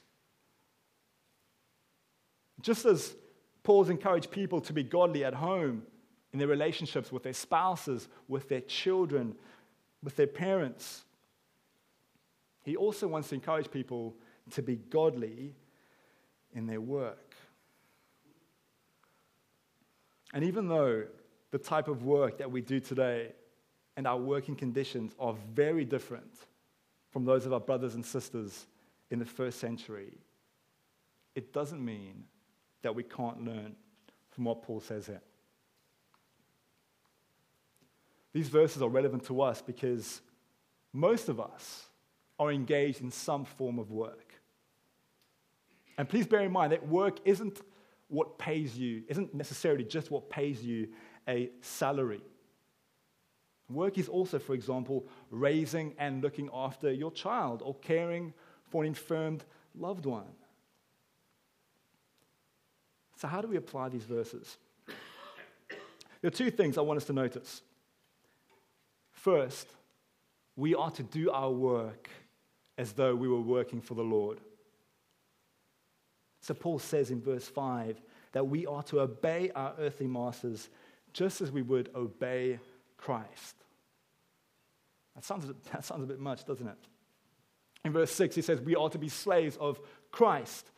Just 2.62 2.86
as 2.86 3.16
Paul's 3.64 3.90
encouraged 3.90 4.32
people 4.32 4.62
to 4.62 4.74
be 4.74 4.84
godly 4.84 5.24
at 5.24 5.34
home, 5.34 5.84
in 6.36 6.40
their 6.40 6.50
relationships 6.50 7.14
with 7.14 7.24
their 7.24 7.32
spouses, 7.32 8.10
with 8.28 8.50
their 8.50 8.60
children, 8.60 9.36
with 10.04 10.16
their 10.16 10.28
parents, 10.28 11.04
he 12.64 12.76
also 12.76 13.08
wants 13.08 13.30
to 13.30 13.36
encourage 13.36 13.70
people 13.72 14.16
to 14.52 14.62
be 14.62 14.76
godly 14.76 15.54
in 16.54 16.66
their 16.68 16.82
work. 16.82 17.36
And 20.34 20.44
even 20.44 20.68
though 20.68 21.06
the 21.52 21.58
type 21.58 21.88
of 21.88 22.04
work 22.04 22.38
that 22.40 22.52
we 22.52 22.62
do 22.62 22.80
today 22.80 23.32
and 23.96 24.06
our 24.06 24.18
working 24.18 24.56
conditions 24.56 25.14
are 25.20 25.36
very 25.54 25.86
different 25.86 26.34
from 27.12 27.24
those 27.24 27.46
of 27.46 27.54
our 27.54 27.60
brothers 27.60 27.96
and 27.96 28.06
sisters 28.06 28.66
in 29.10 29.20
the 29.20 29.26
first 29.26 29.60
century, 29.60 30.18
it 31.36 31.54
doesn't 31.54 31.84
mean 31.84 32.26
that 32.82 32.94
we 32.94 33.04
can't 33.04 33.46
learn 33.46 33.76
from 34.32 34.46
what 34.46 34.64
Paul 34.64 34.82
says 34.82 35.08
here. 35.08 35.22
These 38.36 38.50
verses 38.50 38.82
are 38.82 38.90
relevant 38.90 39.24
to 39.28 39.42
us 39.42 39.62
because 39.62 40.20
most 40.92 41.30
of 41.30 41.40
us 41.40 41.86
are 42.38 42.52
engaged 42.52 43.00
in 43.00 43.10
some 43.10 43.46
form 43.46 43.80
of 43.80 43.92
work. 43.92 44.34
And 45.98 46.10
please 46.10 46.28
bear 46.28 46.42
in 46.42 46.52
mind 46.52 46.74
that 46.74 46.86
work 46.86 47.20
isn't 47.24 47.62
what 48.10 48.38
pays 48.38 48.78
you, 48.78 49.04
isn't 49.08 49.34
necessarily 49.34 49.86
just 49.86 50.12
what 50.12 50.30
pays 50.30 50.62
you 50.62 50.90
a 51.30 51.50
salary. 51.62 52.20
Work 53.70 53.98
is 53.98 54.10
also, 54.10 54.38
for 54.38 54.54
example, 54.54 55.08
raising 55.32 55.96
and 55.98 56.22
looking 56.22 56.50
after 56.54 56.92
your 56.92 57.12
child 57.12 57.62
or 57.64 57.74
caring 57.76 58.34
for 58.70 58.84
an 58.84 58.90
infirmed 58.90 59.46
loved 59.74 60.06
one. 60.06 60.28
So, 63.16 63.30
how 63.30 63.40
do 63.40 63.48
we 63.48 63.56
apply 63.56 63.88
these 63.88 64.04
verses? 64.04 64.58
There 66.20 66.28
are 66.28 66.32
two 66.32 66.52
things 66.52 66.78
I 66.78 66.82
want 66.82 66.98
us 66.98 67.06
to 67.06 67.14
notice. 67.14 67.62
First, 69.26 69.68
we 70.56 70.76
are 70.76 70.92
to 70.92 71.02
do 71.02 71.32
our 71.32 71.50
work 71.50 72.12
as 72.78 72.92
though 72.92 73.16
we 73.16 73.28
were 73.28 73.42
working 73.42 73.82
for 73.82 73.96
the 73.96 74.04
Lord. 74.04 74.40
So 76.42 76.54
Paul 76.54 76.78
says 76.78 77.10
in 77.10 77.24
verse 77.24 77.48
5 77.48 78.00
that 78.34 78.48
we 78.48 78.68
are 78.68 78.84
to 78.84 79.00
obey 79.00 79.50
our 79.56 79.74
earthly 79.80 80.06
masters 80.06 80.70
just 81.12 81.42
as 81.42 81.52
we 81.52 81.64
would 81.64 81.90
obey 81.96 82.60
Christ. 82.98 83.56
That 85.16 85.26
sounds, 85.26 85.52
that 85.72 85.84
sounds 85.84 86.04
a 86.04 86.06
bit 86.08 86.20
much, 86.20 86.46
doesn't 86.46 86.68
it? 86.68 86.78
In 87.84 87.94
verse 87.94 88.12
6, 88.12 88.36
he 88.36 88.44
says 88.44 88.62
we 88.62 88.76
are 88.76 88.92
to 88.92 89.00
be 89.00 89.10
slaves 89.10 89.58
of 89.58 89.80
Christ. 90.12 90.70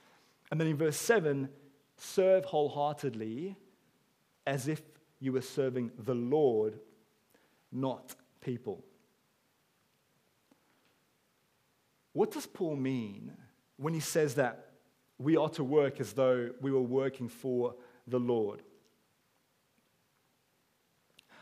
And 0.51 0.57
then 0.57 0.69
in 0.69 0.77
verse 0.77 0.95
7, 0.95 1.49
serve 1.97 2.45
wholeheartedly 2.45 3.57
as 4.45 4.69
if 4.69 4.81
you 5.19 5.33
were 5.33 5.41
serving 5.41 5.91
the 5.99 6.15
Lord, 6.15 6.79
not 7.73 8.15
people. 8.47 8.81
What 12.13 12.31
does 12.31 12.45
Paul 12.45 12.77
mean 12.77 13.33
when 13.75 13.93
he 13.93 13.99
says 13.99 14.35
that 14.35 14.69
we 15.17 15.35
ought 15.35 15.55
to 15.55 15.65
work 15.65 15.99
as 15.99 16.13
though 16.13 16.51
we 16.61 16.71
were 16.71 16.87
working 17.01 17.27
for 17.27 17.75
the 18.07 18.19
Lord? 18.19 18.61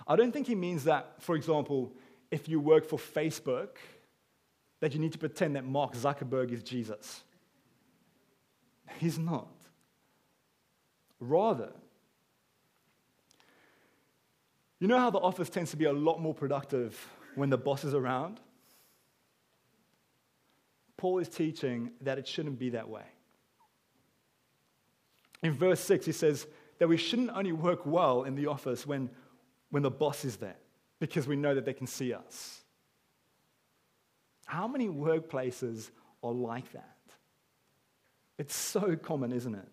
I 0.08 0.16
don't 0.16 0.32
think 0.32 0.48
he 0.48 0.56
means 0.56 0.86
that, 0.86 1.14
for 1.20 1.36
example, 1.36 1.94
if 2.32 2.50
you 2.50 2.60
work 2.60 2.86
for 2.86 2.98
Facebook, 2.98 3.78
that 4.80 4.96
you 4.96 5.00
need 5.00 5.12
to 5.12 5.20
pretend 5.20 5.56
that 5.56 5.64
Mark 5.64 5.94
Zuckerberg 5.94 6.52
is 6.52 6.64
Jesus. 6.64 7.24
He's 8.98 9.20
not. 9.20 9.54
Rather, 11.20 11.72
you 14.80 14.88
know 14.88 15.00
how 15.00 15.10
the 15.10 15.20
office 15.20 15.50
tends 15.50 15.72
to 15.72 15.78
be 15.78 15.86
a 15.86 15.94
lot 15.94 16.22
more 16.22 16.34
productive 16.34 16.98
when 17.36 17.50
the 17.50 17.58
boss 17.58 17.84
is 17.84 17.94
around? 17.94 18.40
Paul 20.98 21.20
is 21.20 21.30
teaching 21.30 21.92
that 22.02 22.18
it 22.18 22.28
shouldn't 22.28 22.60
be 22.60 22.72
that 22.72 22.90
way. 22.90 23.06
In 25.44 25.54
verse 25.54 25.80
6, 25.82 26.06
he 26.06 26.12
says 26.12 26.48
that 26.80 26.88
we 26.88 26.98
shouldn't 26.98 27.32
only 27.32 27.52
work 27.52 27.86
well 27.86 28.24
in 28.24 28.36
the 28.36 28.48
office 28.48 28.86
when, 28.86 29.10
when 29.70 29.84
the 29.84 29.92
boss 29.92 30.26
is 30.26 30.38
there, 30.38 30.56
because 31.00 31.28
we 31.28 31.36
know 31.36 31.54
that 31.54 31.66
they 31.66 31.74
can 31.74 31.88
see 31.88 32.14
us. 32.14 32.62
How 34.46 34.68
many 34.68 34.88
workplaces 34.88 35.90
are 36.24 36.32
like 36.32 36.72
that? 36.74 36.98
It's 38.38 38.56
so 38.56 38.96
common, 38.96 39.32
isn't 39.32 39.56
it? 39.56 39.72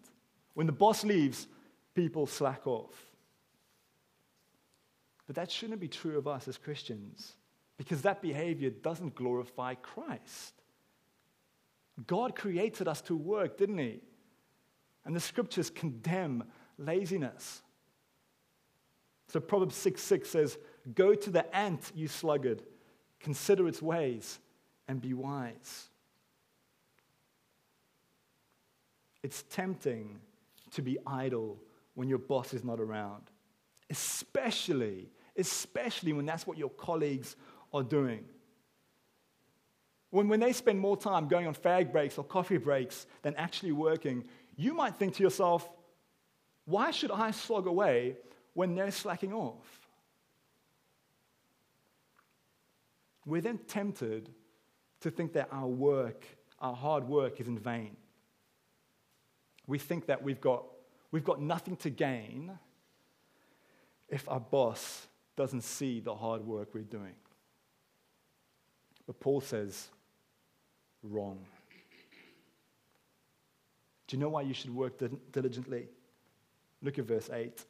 When 0.54 0.66
the 0.66 0.72
boss 0.72 1.04
leaves, 1.04 1.46
people 1.94 2.26
slack 2.26 2.66
off. 2.66 3.11
But 5.26 5.36
that 5.36 5.50
shouldn't 5.50 5.80
be 5.80 5.88
true 5.88 6.18
of 6.18 6.26
us 6.26 6.48
as 6.48 6.58
Christians 6.58 7.32
because 7.76 8.02
that 8.02 8.22
behavior 8.22 8.70
doesn't 8.70 9.14
glorify 9.14 9.74
Christ. 9.74 10.54
God 12.06 12.34
created 12.34 12.88
us 12.88 13.00
to 13.02 13.16
work, 13.16 13.56
didn't 13.56 13.78
He? 13.78 14.00
And 15.04 15.14
the 15.14 15.20
scriptures 15.20 15.70
condemn 15.70 16.44
laziness. 16.78 17.62
So 19.28 19.40
Proverbs 19.40 19.76
6 19.76 20.02
6 20.02 20.28
says, 20.28 20.58
Go 20.94 21.14
to 21.14 21.30
the 21.30 21.54
ant, 21.54 21.92
you 21.94 22.08
sluggard, 22.08 22.62
consider 23.20 23.68
its 23.68 23.80
ways, 23.80 24.38
and 24.88 25.00
be 25.00 25.14
wise. 25.14 25.88
It's 29.22 29.44
tempting 29.44 30.18
to 30.72 30.82
be 30.82 30.98
idle 31.06 31.58
when 31.94 32.08
your 32.08 32.18
boss 32.18 32.52
is 32.54 32.64
not 32.64 32.80
around, 32.80 33.22
especially, 33.92 35.10
especially 35.36 36.14
when 36.14 36.24
that's 36.24 36.46
what 36.46 36.56
your 36.56 36.70
colleagues 36.70 37.36
are 37.74 37.82
doing. 37.82 38.24
When, 40.10 40.28
when 40.28 40.40
they 40.40 40.54
spend 40.54 40.80
more 40.80 40.96
time 40.96 41.28
going 41.28 41.46
on 41.46 41.54
fag 41.54 41.92
breaks 41.92 42.16
or 42.16 42.24
coffee 42.24 42.56
breaks 42.56 43.06
than 43.20 43.34
actually 43.36 43.72
working, 43.72 44.24
you 44.56 44.72
might 44.72 44.96
think 44.96 45.14
to 45.16 45.22
yourself, 45.22 45.68
why 46.64 46.90
should 46.90 47.10
I 47.10 47.32
slog 47.32 47.66
away 47.66 48.16
when 48.54 48.74
they're 48.74 48.90
slacking 48.90 49.34
off? 49.34 49.80
We're 53.26 53.42
then 53.42 53.58
tempted 53.58 54.30
to 55.00 55.10
think 55.10 55.34
that 55.34 55.48
our 55.52 55.68
work, 55.68 56.24
our 56.60 56.74
hard 56.74 57.06
work, 57.06 57.40
is 57.40 57.46
in 57.46 57.58
vain. 57.58 57.96
We 59.66 59.78
think 59.78 60.06
that 60.06 60.22
we've 60.22 60.40
got, 60.40 60.64
we've 61.10 61.24
got 61.24 61.42
nothing 61.42 61.76
to 61.76 61.90
gain 61.90 62.58
if 64.12 64.28
our 64.28 64.38
boss 64.38 65.08
doesn't 65.36 65.62
see 65.62 65.98
the 65.98 66.14
hard 66.14 66.46
work 66.46 66.74
we're 66.74 66.82
doing. 66.82 67.14
But 69.06 69.18
Paul 69.18 69.40
says, 69.40 69.88
wrong. 71.02 71.38
Do 74.06 74.16
you 74.16 74.20
know 74.20 74.28
why 74.28 74.42
you 74.42 74.52
should 74.52 74.72
work 74.72 75.00
diligently? 75.32 75.88
Look 76.82 76.98
at 76.98 77.06
verse 77.06 77.30
8. 77.32 77.64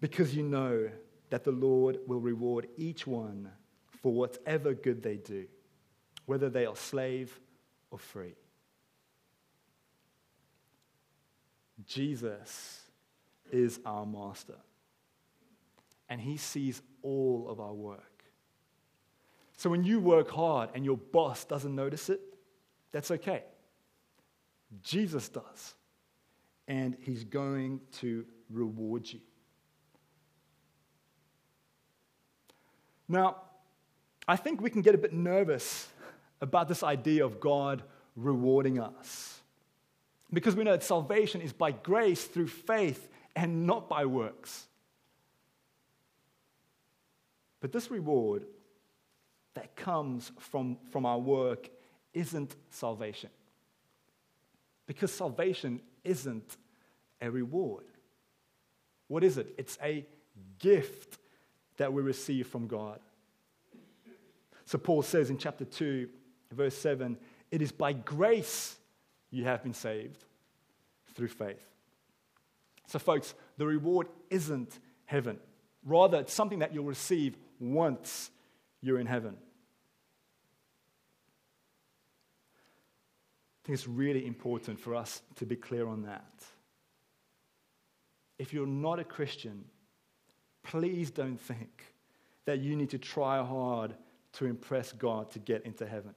Because 0.00 0.34
you 0.34 0.42
know 0.42 0.90
that 1.30 1.44
the 1.44 1.52
Lord 1.52 1.98
will 2.08 2.18
reward 2.18 2.66
each 2.76 3.06
one 3.06 3.48
for 4.02 4.12
whatever 4.12 4.74
good 4.74 5.00
they 5.00 5.16
do, 5.16 5.46
whether 6.26 6.50
they 6.50 6.66
are 6.66 6.74
slave 6.74 7.38
or 7.92 8.00
free. 8.00 8.34
Jesus 11.86 12.81
is 13.52 13.78
our 13.84 14.04
master, 14.04 14.56
and 16.08 16.20
he 16.20 16.36
sees 16.36 16.82
all 17.02 17.46
of 17.48 17.60
our 17.60 17.74
work. 17.74 18.24
So 19.56 19.70
when 19.70 19.84
you 19.84 20.00
work 20.00 20.30
hard 20.30 20.70
and 20.74 20.84
your 20.84 20.96
boss 20.96 21.44
doesn't 21.44 21.72
notice 21.72 22.10
it, 22.10 22.20
that's 22.90 23.12
okay. 23.12 23.44
Jesus 24.82 25.28
does. 25.28 25.74
And 26.66 26.96
he's 27.00 27.22
going 27.22 27.80
to 28.00 28.24
reward 28.50 29.12
you. 29.12 29.20
Now, 33.08 33.42
I 34.26 34.36
think 34.36 34.60
we 34.60 34.70
can 34.70 34.82
get 34.82 34.94
a 34.94 34.98
bit 34.98 35.12
nervous 35.12 35.88
about 36.40 36.68
this 36.68 36.82
idea 36.82 37.24
of 37.24 37.38
God 37.38 37.82
rewarding 38.16 38.80
us. 38.80 39.40
Because 40.32 40.56
we 40.56 40.64
know 40.64 40.72
that 40.72 40.82
salvation 40.82 41.40
is 41.40 41.52
by 41.52 41.72
grace 41.72 42.24
through 42.24 42.48
faith 42.48 43.10
and 43.34 43.66
not 43.66 43.88
by 43.88 44.04
works. 44.04 44.66
But 47.60 47.72
this 47.72 47.90
reward 47.90 48.44
that 49.54 49.76
comes 49.76 50.32
from, 50.38 50.78
from 50.90 51.06
our 51.06 51.18
work 51.18 51.70
isn't 52.12 52.54
salvation. 52.70 53.30
Because 54.86 55.12
salvation 55.12 55.80
isn't 56.04 56.56
a 57.20 57.30
reward. 57.30 57.84
What 59.08 59.22
is 59.22 59.38
it? 59.38 59.54
It's 59.56 59.78
a 59.82 60.04
gift 60.58 61.18
that 61.76 61.92
we 61.92 62.02
receive 62.02 62.46
from 62.48 62.66
God. 62.66 62.98
So 64.64 64.78
Paul 64.78 65.02
says 65.02 65.30
in 65.30 65.38
chapter 65.38 65.64
2, 65.64 66.08
verse 66.50 66.76
7 66.76 67.16
it 67.50 67.60
is 67.60 67.70
by 67.70 67.92
grace 67.92 68.76
you 69.30 69.44
have 69.44 69.62
been 69.62 69.74
saved 69.74 70.24
through 71.14 71.28
faith. 71.28 71.71
So, 72.92 72.98
folks, 72.98 73.32
the 73.56 73.64
reward 73.64 74.08
isn't 74.28 74.78
heaven. 75.06 75.38
Rather, 75.82 76.18
it's 76.18 76.34
something 76.34 76.58
that 76.58 76.74
you'll 76.74 76.84
receive 76.84 77.38
once 77.58 78.30
you're 78.82 79.00
in 79.00 79.06
heaven. 79.06 79.34
I 83.56 83.60
think 83.64 83.78
it's 83.78 83.88
really 83.88 84.26
important 84.26 84.78
for 84.78 84.94
us 84.94 85.22
to 85.36 85.46
be 85.46 85.56
clear 85.56 85.88
on 85.88 86.02
that. 86.02 86.44
If 88.38 88.52
you're 88.52 88.66
not 88.66 88.98
a 88.98 89.04
Christian, 89.04 89.64
please 90.62 91.10
don't 91.10 91.40
think 91.40 91.94
that 92.44 92.58
you 92.58 92.76
need 92.76 92.90
to 92.90 92.98
try 92.98 93.42
hard 93.42 93.94
to 94.34 94.44
impress 94.44 94.92
God 94.92 95.30
to 95.30 95.38
get 95.38 95.64
into 95.64 95.86
heaven. 95.86 96.14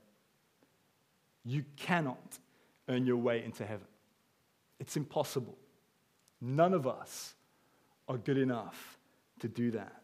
You 1.45 1.63
cannot 1.77 2.38
earn 2.89 3.05
your 3.05 3.15
way 3.15 3.45
into 3.45 3.65
heaven, 3.65 3.88
it's 4.77 4.97
impossible. 4.97 5.57
None 6.45 6.75
of 6.75 6.86
us 6.86 7.34
are 8.08 8.19
good 8.19 8.38
enough 8.38 8.99
to 9.39 9.47
do 9.47 9.71
that. 9.71 10.03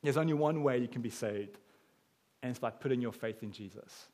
There's 0.00 0.16
only 0.16 0.32
one 0.32 0.62
way 0.62 0.78
you 0.78 0.86
can 0.86 1.02
be 1.02 1.10
saved, 1.10 1.58
and 2.40 2.50
it's 2.50 2.60
by 2.60 2.70
putting 2.70 3.00
your 3.00 3.10
faith 3.10 3.42
in 3.42 3.50
Jesus. 3.50 4.06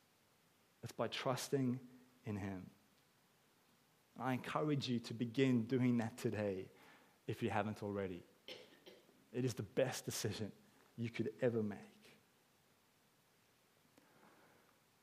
It's 0.81 0.91
by 0.91 1.09
trusting 1.09 1.79
in 2.25 2.35
Him. 2.35 2.63
I 4.19 4.33
encourage 4.33 4.89
you 4.89 4.97
to 5.01 5.13
begin 5.13 5.65
doing 5.65 5.97
that 5.97 6.17
today 6.17 6.65
if 7.27 7.43
you 7.43 7.51
haven't 7.51 7.83
already. 7.83 8.23
It 9.31 9.45
is 9.45 9.53
the 9.53 9.61
best 9.61 10.05
decision 10.05 10.51
you 10.97 11.11
could 11.11 11.29
ever 11.39 11.61
make. 11.61 11.77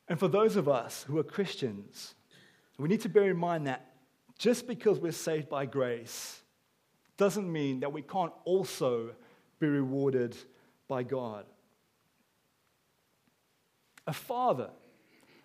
And 0.08 0.18
for 0.18 0.26
those 0.26 0.56
of 0.56 0.68
us 0.68 1.04
who 1.04 1.16
are 1.18 1.24
Christians, 1.24 2.16
we 2.76 2.88
need 2.88 3.02
to 3.02 3.08
bear 3.08 3.30
in 3.30 3.36
mind 3.36 3.68
that 3.68 3.89
just 4.40 4.66
because 4.66 4.98
we're 4.98 5.12
saved 5.12 5.50
by 5.50 5.66
grace 5.66 6.40
doesn't 7.18 7.52
mean 7.52 7.80
that 7.80 7.92
we 7.92 8.00
can't 8.00 8.32
also 8.46 9.10
be 9.58 9.66
rewarded 9.66 10.34
by 10.88 11.02
God. 11.02 11.44
A 14.06 14.14
father 14.14 14.70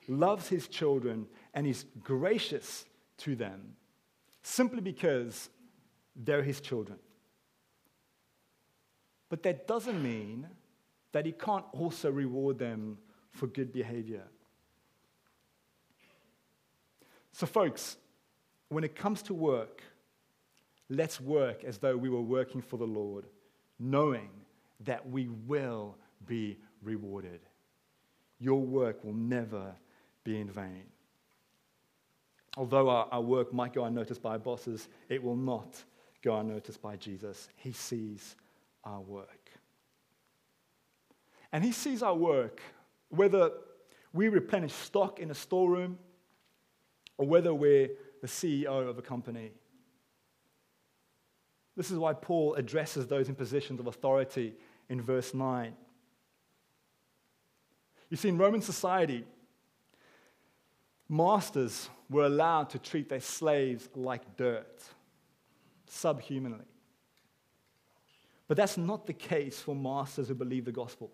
loves 0.07 0.47
his 0.47 0.69
children 0.69 1.27
and 1.53 1.67
is 1.67 1.83
gracious 2.03 2.85
to 3.17 3.35
them 3.35 3.73
simply 4.43 4.79
because 4.79 5.49
they're 6.15 6.41
his 6.41 6.61
children. 6.61 6.97
But 9.27 9.43
that 9.43 9.67
doesn't 9.67 10.01
mean 10.01 10.47
that 11.11 11.25
he 11.25 11.33
can't 11.33 11.65
also 11.73 12.09
reward 12.09 12.59
them 12.59 12.97
for 13.31 13.47
good 13.47 13.73
behavior. 13.73 14.23
So, 17.33 17.45
folks, 17.45 17.97
when 18.75 18.83
it 18.83 18.93
comes 18.93 19.21
to 19.21 19.33
work, 19.33 19.81
let's 20.89 21.21
work 21.21 21.63
as 21.63 21.77
though 21.77 21.95
we 21.95 22.09
were 22.09 22.21
working 22.21 22.59
for 22.61 22.75
the 22.75 22.85
Lord, 22.85 23.25
knowing 23.79 24.29
that 24.81 25.09
we 25.09 25.29
will 25.29 25.95
be 26.27 26.57
rewarded. 26.83 27.39
Your 28.37 28.59
work 28.59 29.01
will 29.01 29.13
never 29.13 29.73
be 30.25 30.41
in 30.41 30.49
vain. 30.49 30.83
Although 32.57 32.89
our, 32.89 33.07
our 33.13 33.21
work 33.21 33.53
might 33.53 33.71
go 33.71 33.85
unnoticed 33.85 34.21
by 34.21 34.37
bosses, 34.37 34.89
it 35.07 35.23
will 35.23 35.37
not 35.37 35.81
go 36.21 36.37
unnoticed 36.37 36.81
by 36.81 36.97
Jesus. 36.97 37.47
He 37.55 37.71
sees 37.71 38.35
our 38.83 38.99
work. 38.99 39.51
And 41.53 41.63
He 41.63 41.71
sees 41.71 42.03
our 42.03 42.13
work, 42.13 42.59
whether 43.07 43.51
we 44.11 44.27
replenish 44.27 44.73
stock 44.73 45.21
in 45.21 45.31
a 45.31 45.35
storeroom 45.35 45.97
or 47.17 47.25
whether 47.25 47.53
we're 47.53 47.91
the 48.25 48.31
CEO 48.31 48.89
of 48.89 48.97
a 48.97 49.03
company. 49.03 49.51
This 51.77 51.91
is 51.91 51.99
why 51.99 52.13
Paul 52.13 52.55
addresses 52.55 53.05
those 53.05 53.29
in 53.29 53.35
positions 53.35 53.79
of 53.79 53.85
authority 53.85 54.55
in 54.89 54.99
verse 54.99 55.35
9. 55.35 55.73
You 58.09 58.17
see, 58.17 58.29
in 58.29 58.39
Roman 58.39 58.61
society, 58.61 59.25
masters 61.07 61.87
were 62.09 62.25
allowed 62.25 62.71
to 62.71 62.79
treat 62.79 63.09
their 63.09 63.19
slaves 63.19 63.89
like 63.93 64.37
dirt, 64.37 64.83
subhumanly. 65.85 66.65
But 68.47 68.57
that's 68.57 68.77
not 68.77 69.05
the 69.05 69.13
case 69.13 69.59
for 69.59 69.75
masters 69.75 70.29
who 70.29 70.33
believe 70.33 70.65
the 70.65 70.71
gospel. 70.71 71.11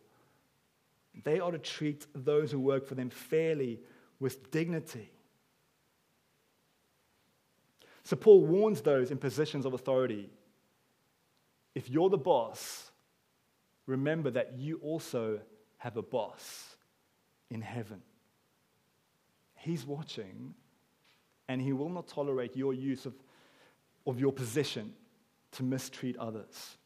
They 1.26 1.42
are 1.42 1.52
to 1.52 1.60
treat 1.60 2.08
those 2.16 2.54
who 2.54 2.60
work 2.62 2.88
for 2.88 2.96
them 2.96 3.10
fairly 3.10 3.82
with 4.22 4.50
dignity. 4.50 5.12
So 8.04 8.16
Paul 8.16 8.46
warns 8.46 8.82
those 8.82 9.12
in 9.12 9.18
positions 9.18 9.66
of 9.66 9.74
authority 9.74 10.30
if 11.74 11.90
you're 11.90 12.10
the 12.10 12.18
boss, 12.18 12.92
remember 13.86 14.30
that 14.32 14.54
you 14.58 14.78
also 14.84 15.40
have 15.78 15.98
a 15.98 16.02
boss 16.02 16.76
in 17.50 17.62
heaven. 17.62 18.02
He's 19.56 19.86
watching, 19.86 20.54
and 21.48 21.62
he 21.62 21.72
will 21.72 21.90
not 21.90 22.08
tolerate 22.08 22.56
your 22.56 22.74
use 22.74 23.06
of, 23.06 23.14
of 24.06 24.20
your 24.20 24.34
position 24.34 24.94
to 25.54 25.64
mistreat 25.64 26.18
others. 26.18 26.78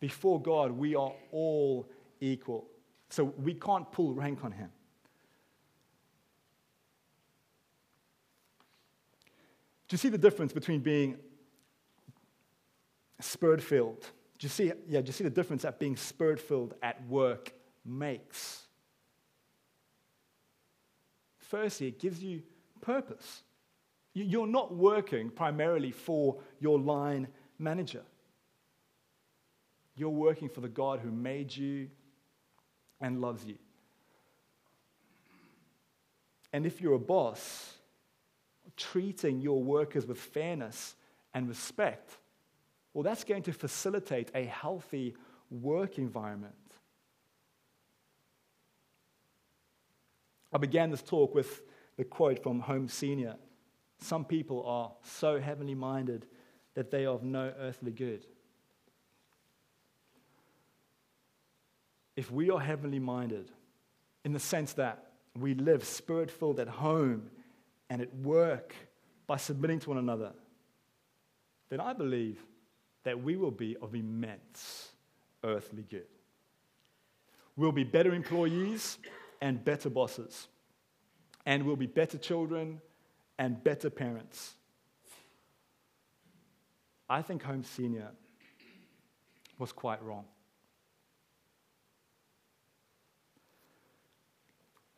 Before 0.00 0.40
God, 0.40 0.70
we 0.72 0.94
are 0.94 1.12
all 1.32 1.88
equal. 2.20 2.66
So 3.08 3.24
we 3.24 3.54
can't 3.54 3.90
pull 3.90 4.12
rank 4.12 4.44
on 4.44 4.52
him. 4.52 4.70
Do 9.88 9.94
you 9.94 9.98
see 9.98 10.08
the 10.08 10.18
difference 10.18 10.52
between 10.52 10.80
being 10.80 11.16
spirit 13.20 13.62
filled? 13.62 14.00
Do 14.38 14.44
you 14.44 14.48
see, 14.48 14.72
yeah, 14.88 15.00
do 15.00 15.06
you 15.06 15.12
see 15.12 15.24
the 15.24 15.30
difference 15.30 15.62
that 15.62 15.78
being 15.78 15.96
spirit 15.96 16.40
filled 16.40 16.74
at 16.82 17.06
work 17.08 17.52
makes? 17.84 18.62
Firstly, 21.38 21.88
it 21.88 22.00
gives 22.00 22.22
you 22.22 22.42
purpose. 22.80 23.42
You're 24.14 24.46
not 24.46 24.74
working 24.74 25.30
primarily 25.30 25.90
for 25.90 26.38
your 26.60 26.78
line 26.78 27.28
manager. 27.58 28.02
You're 29.96 30.10
working 30.10 30.48
for 30.48 30.60
the 30.60 30.68
God 30.68 31.00
who 31.00 31.10
made 31.10 31.54
you 31.54 31.90
and 33.00 33.20
loves 33.20 33.44
you. 33.44 33.56
And 36.52 36.66
if 36.66 36.80
you're 36.80 36.94
a 36.94 36.98
boss, 36.98 37.74
treating 38.76 39.40
your 39.40 39.62
workers 39.62 40.06
with 40.06 40.18
fairness 40.18 40.96
and 41.32 41.48
respect, 41.48 42.18
well, 42.92 43.02
that's 43.02 43.24
going 43.24 43.42
to 43.44 43.52
facilitate 43.52 44.30
a 44.34 44.44
healthy 44.44 45.16
work 45.50 45.98
environment. 45.98 46.54
I 50.52 50.58
began 50.58 50.90
this 50.90 51.02
talk 51.02 51.34
with 51.34 51.62
the 51.96 52.04
quote 52.04 52.42
from 52.42 52.60
Holmes 52.60 52.92
Senior 52.92 53.36
Some 53.98 54.24
people 54.24 54.64
are 54.66 54.92
so 55.02 55.40
heavenly 55.40 55.74
minded 55.74 56.26
that 56.74 56.90
they 56.90 57.06
are 57.06 57.14
of 57.14 57.24
no 57.24 57.52
earthly 57.58 57.92
good. 57.92 58.26
if 62.16 62.30
we 62.30 62.50
are 62.50 62.60
heavenly 62.60 62.98
minded, 62.98 63.50
in 64.24 64.32
the 64.32 64.40
sense 64.40 64.72
that 64.74 65.10
we 65.38 65.54
live 65.54 65.84
spirit 65.84 66.30
filled 66.30 66.60
at 66.60 66.68
home 66.68 67.30
and 67.94 68.02
at 68.02 68.12
work 68.16 68.74
by 69.28 69.36
submitting 69.36 69.78
to 69.78 69.88
one 69.88 69.98
another, 69.98 70.32
then 71.68 71.78
I 71.78 71.92
believe 71.92 72.40
that 73.04 73.22
we 73.22 73.36
will 73.36 73.52
be 73.52 73.76
of 73.80 73.94
immense 73.94 74.88
earthly 75.44 75.84
good. 75.88 76.08
We'll 77.54 77.70
be 77.70 77.84
better 77.84 78.12
employees 78.12 78.98
and 79.40 79.64
better 79.64 79.90
bosses, 79.90 80.48
and 81.46 81.64
we'll 81.64 81.76
be 81.76 81.86
better 81.86 82.18
children 82.18 82.80
and 83.38 83.62
better 83.62 83.90
parents. 83.90 84.54
I 87.08 87.22
think 87.22 87.44
Holmes 87.44 87.68
Senior 87.68 88.10
was 89.56 89.70
quite 89.70 90.02
wrong. 90.02 90.24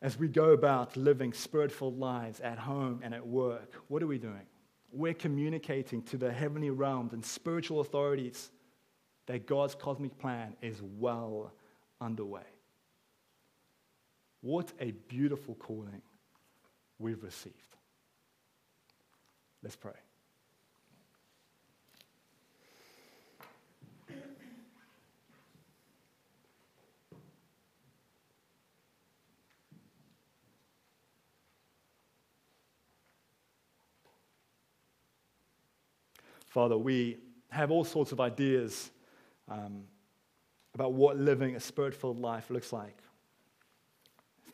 As 0.07 0.17
we 0.17 0.29
go 0.29 0.51
about 0.51 0.97
living 0.97 1.33
spirit 1.33 1.73
filled 1.73 1.99
lives 1.99 2.39
at 2.39 2.61
home 2.61 3.01
and 3.03 3.13
at 3.13 3.27
work, 3.27 3.73
what 3.89 4.01
are 4.05 4.07
we 4.07 4.19
doing? 4.19 4.47
We're 4.93 5.15
communicating 5.15 6.01
to 6.05 6.17
the 6.17 6.33
heavenly 6.33 6.71
realms 6.71 7.13
and 7.13 7.25
spiritual 7.25 7.81
authorities 7.81 8.53
that 9.27 9.49
God's 9.49 9.75
cosmic 9.75 10.17
plan 10.17 10.55
is 10.63 10.81
well 10.81 11.53
underway. 12.01 12.47
What 14.43 14.73
a 14.79 14.93
beautiful 14.93 15.57
calling 15.57 16.03
we've 17.01 17.25
received. 17.25 17.57
Let's 19.61 19.75
pray. 19.75 20.06
Father, 36.57 36.79
we 36.79 37.19
have 37.51 37.71
all 37.71 37.85
sorts 37.85 38.13
of 38.13 38.21
ideas 38.23 38.91
um, 39.47 39.83
about 40.73 40.95
what 40.95 41.19
living 41.19 41.55
a 41.55 41.61
spirit 41.61 41.95
filled 41.95 42.19
life 42.19 42.49
looks 42.49 42.73
like. 42.73 42.97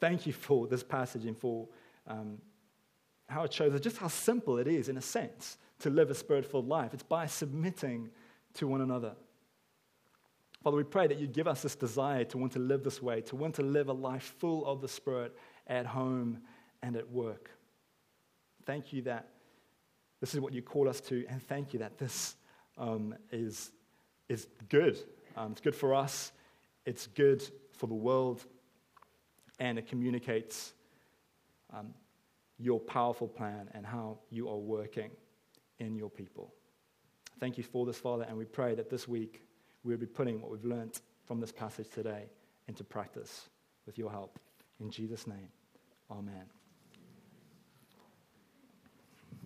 Thank 0.01 0.27
you 0.27 0.33
for 0.33 0.67
this 0.67 0.83
passage 0.83 1.27
and 1.27 1.39
for 1.39 1.69
um, 2.09 2.39
how 3.29 3.45
it 3.45 3.53
shows 3.53 3.73
us 3.73 3.81
just 3.81 3.99
how 3.99 4.09
simple 4.09 4.59
it 4.59 4.67
is, 4.67 4.89
in 4.89 4.97
a 4.97 5.01
sense, 5.01 5.59
to 5.79 5.91
live 5.91 6.11
a 6.11 6.15
spirit 6.17 6.45
filled 6.45 6.67
life. 6.67 6.93
It's 6.93 7.05
by 7.05 7.27
submitting 7.27 8.11
to 8.55 8.67
one 8.67 8.81
another. 8.81 9.13
Father, 10.65 10.79
we 10.79 10.83
pray 10.83 11.07
that 11.07 11.21
you 11.21 11.29
give 11.29 11.47
us 11.47 11.63
this 11.63 11.77
desire 11.77 12.25
to 12.25 12.37
want 12.37 12.51
to 12.55 12.59
live 12.59 12.83
this 12.83 13.01
way, 13.01 13.21
to 13.21 13.37
want 13.37 13.55
to 13.55 13.63
live 13.63 13.89
a 13.89 13.93
life 13.93 14.35
full 14.41 14.67
of 14.67 14.81
the 14.81 14.89
Spirit 14.89 15.37
at 15.69 15.87
home 15.87 16.41
and 16.83 16.97
at 16.97 17.09
work. 17.09 17.53
Thank 18.67 18.93
you 18.93 19.03
that 19.03 19.29
this 20.23 20.35
is 20.35 20.41
what 20.41 20.53
you 20.53 20.63
call 20.63 20.89
us 20.89 21.01
to, 21.01 21.27
and 21.29 21.43
thank 21.43 21.73
you 21.73 21.81
that 21.81 21.99
this 21.99 22.37
um, 22.79 23.13
is, 23.33 23.73
is 24.29 24.47
good. 24.69 24.97
Um, 25.37 25.51
it's 25.51 25.61
good 25.61 25.75
for 25.75 25.93
us, 25.97 26.31
it's 26.87 27.09
good 27.09 27.43
for 27.73 27.89
the 27.89 27.95
world, 27.95 28.45
and 29.59 29.81
it 29.81 29.89
communicates 29.89 30.75
um, 31.75 31.93
your 32.57 32.79
powerful 32.79 33.27
plan 33.27 33.69
and 33.75 33.85
how 33.85 34.21
you 34.31 34.49
are 34.49 34.59
working 34.59 35.11
in 35.81 35.97
your 35.97 36.09
people. 36.09 36.55
Thank 37.41 37.59
you 37.59 37.65
for 37.65 37.85
this, 37.85 37.99
Father, 37.99 38.25
and 38.29 38.39
we 38.39 38.45
pray 38.45 38.77
that 38.77 38.89
this 38.89 39.09
week 39.09 39.43
we'll 39.83 39.97
be 39.97 40.07
putting 40.07 40.41
what 40.41 40.53
we've 40.53 40.65
learnt 40.65 41.01
from 41.27 41.41
this 41.41 41.51
passage 41.51 41.89
today 41.89 42.27
into 42.69 42.85
practice 42.85 43.49
with 43.87 43.99
your 43.99 44.13
help. 44.13 44.39
In 44.79 44.89
Jesus' 44.89 45.27
name, 45.27 45.49
amen. 46.13 46.62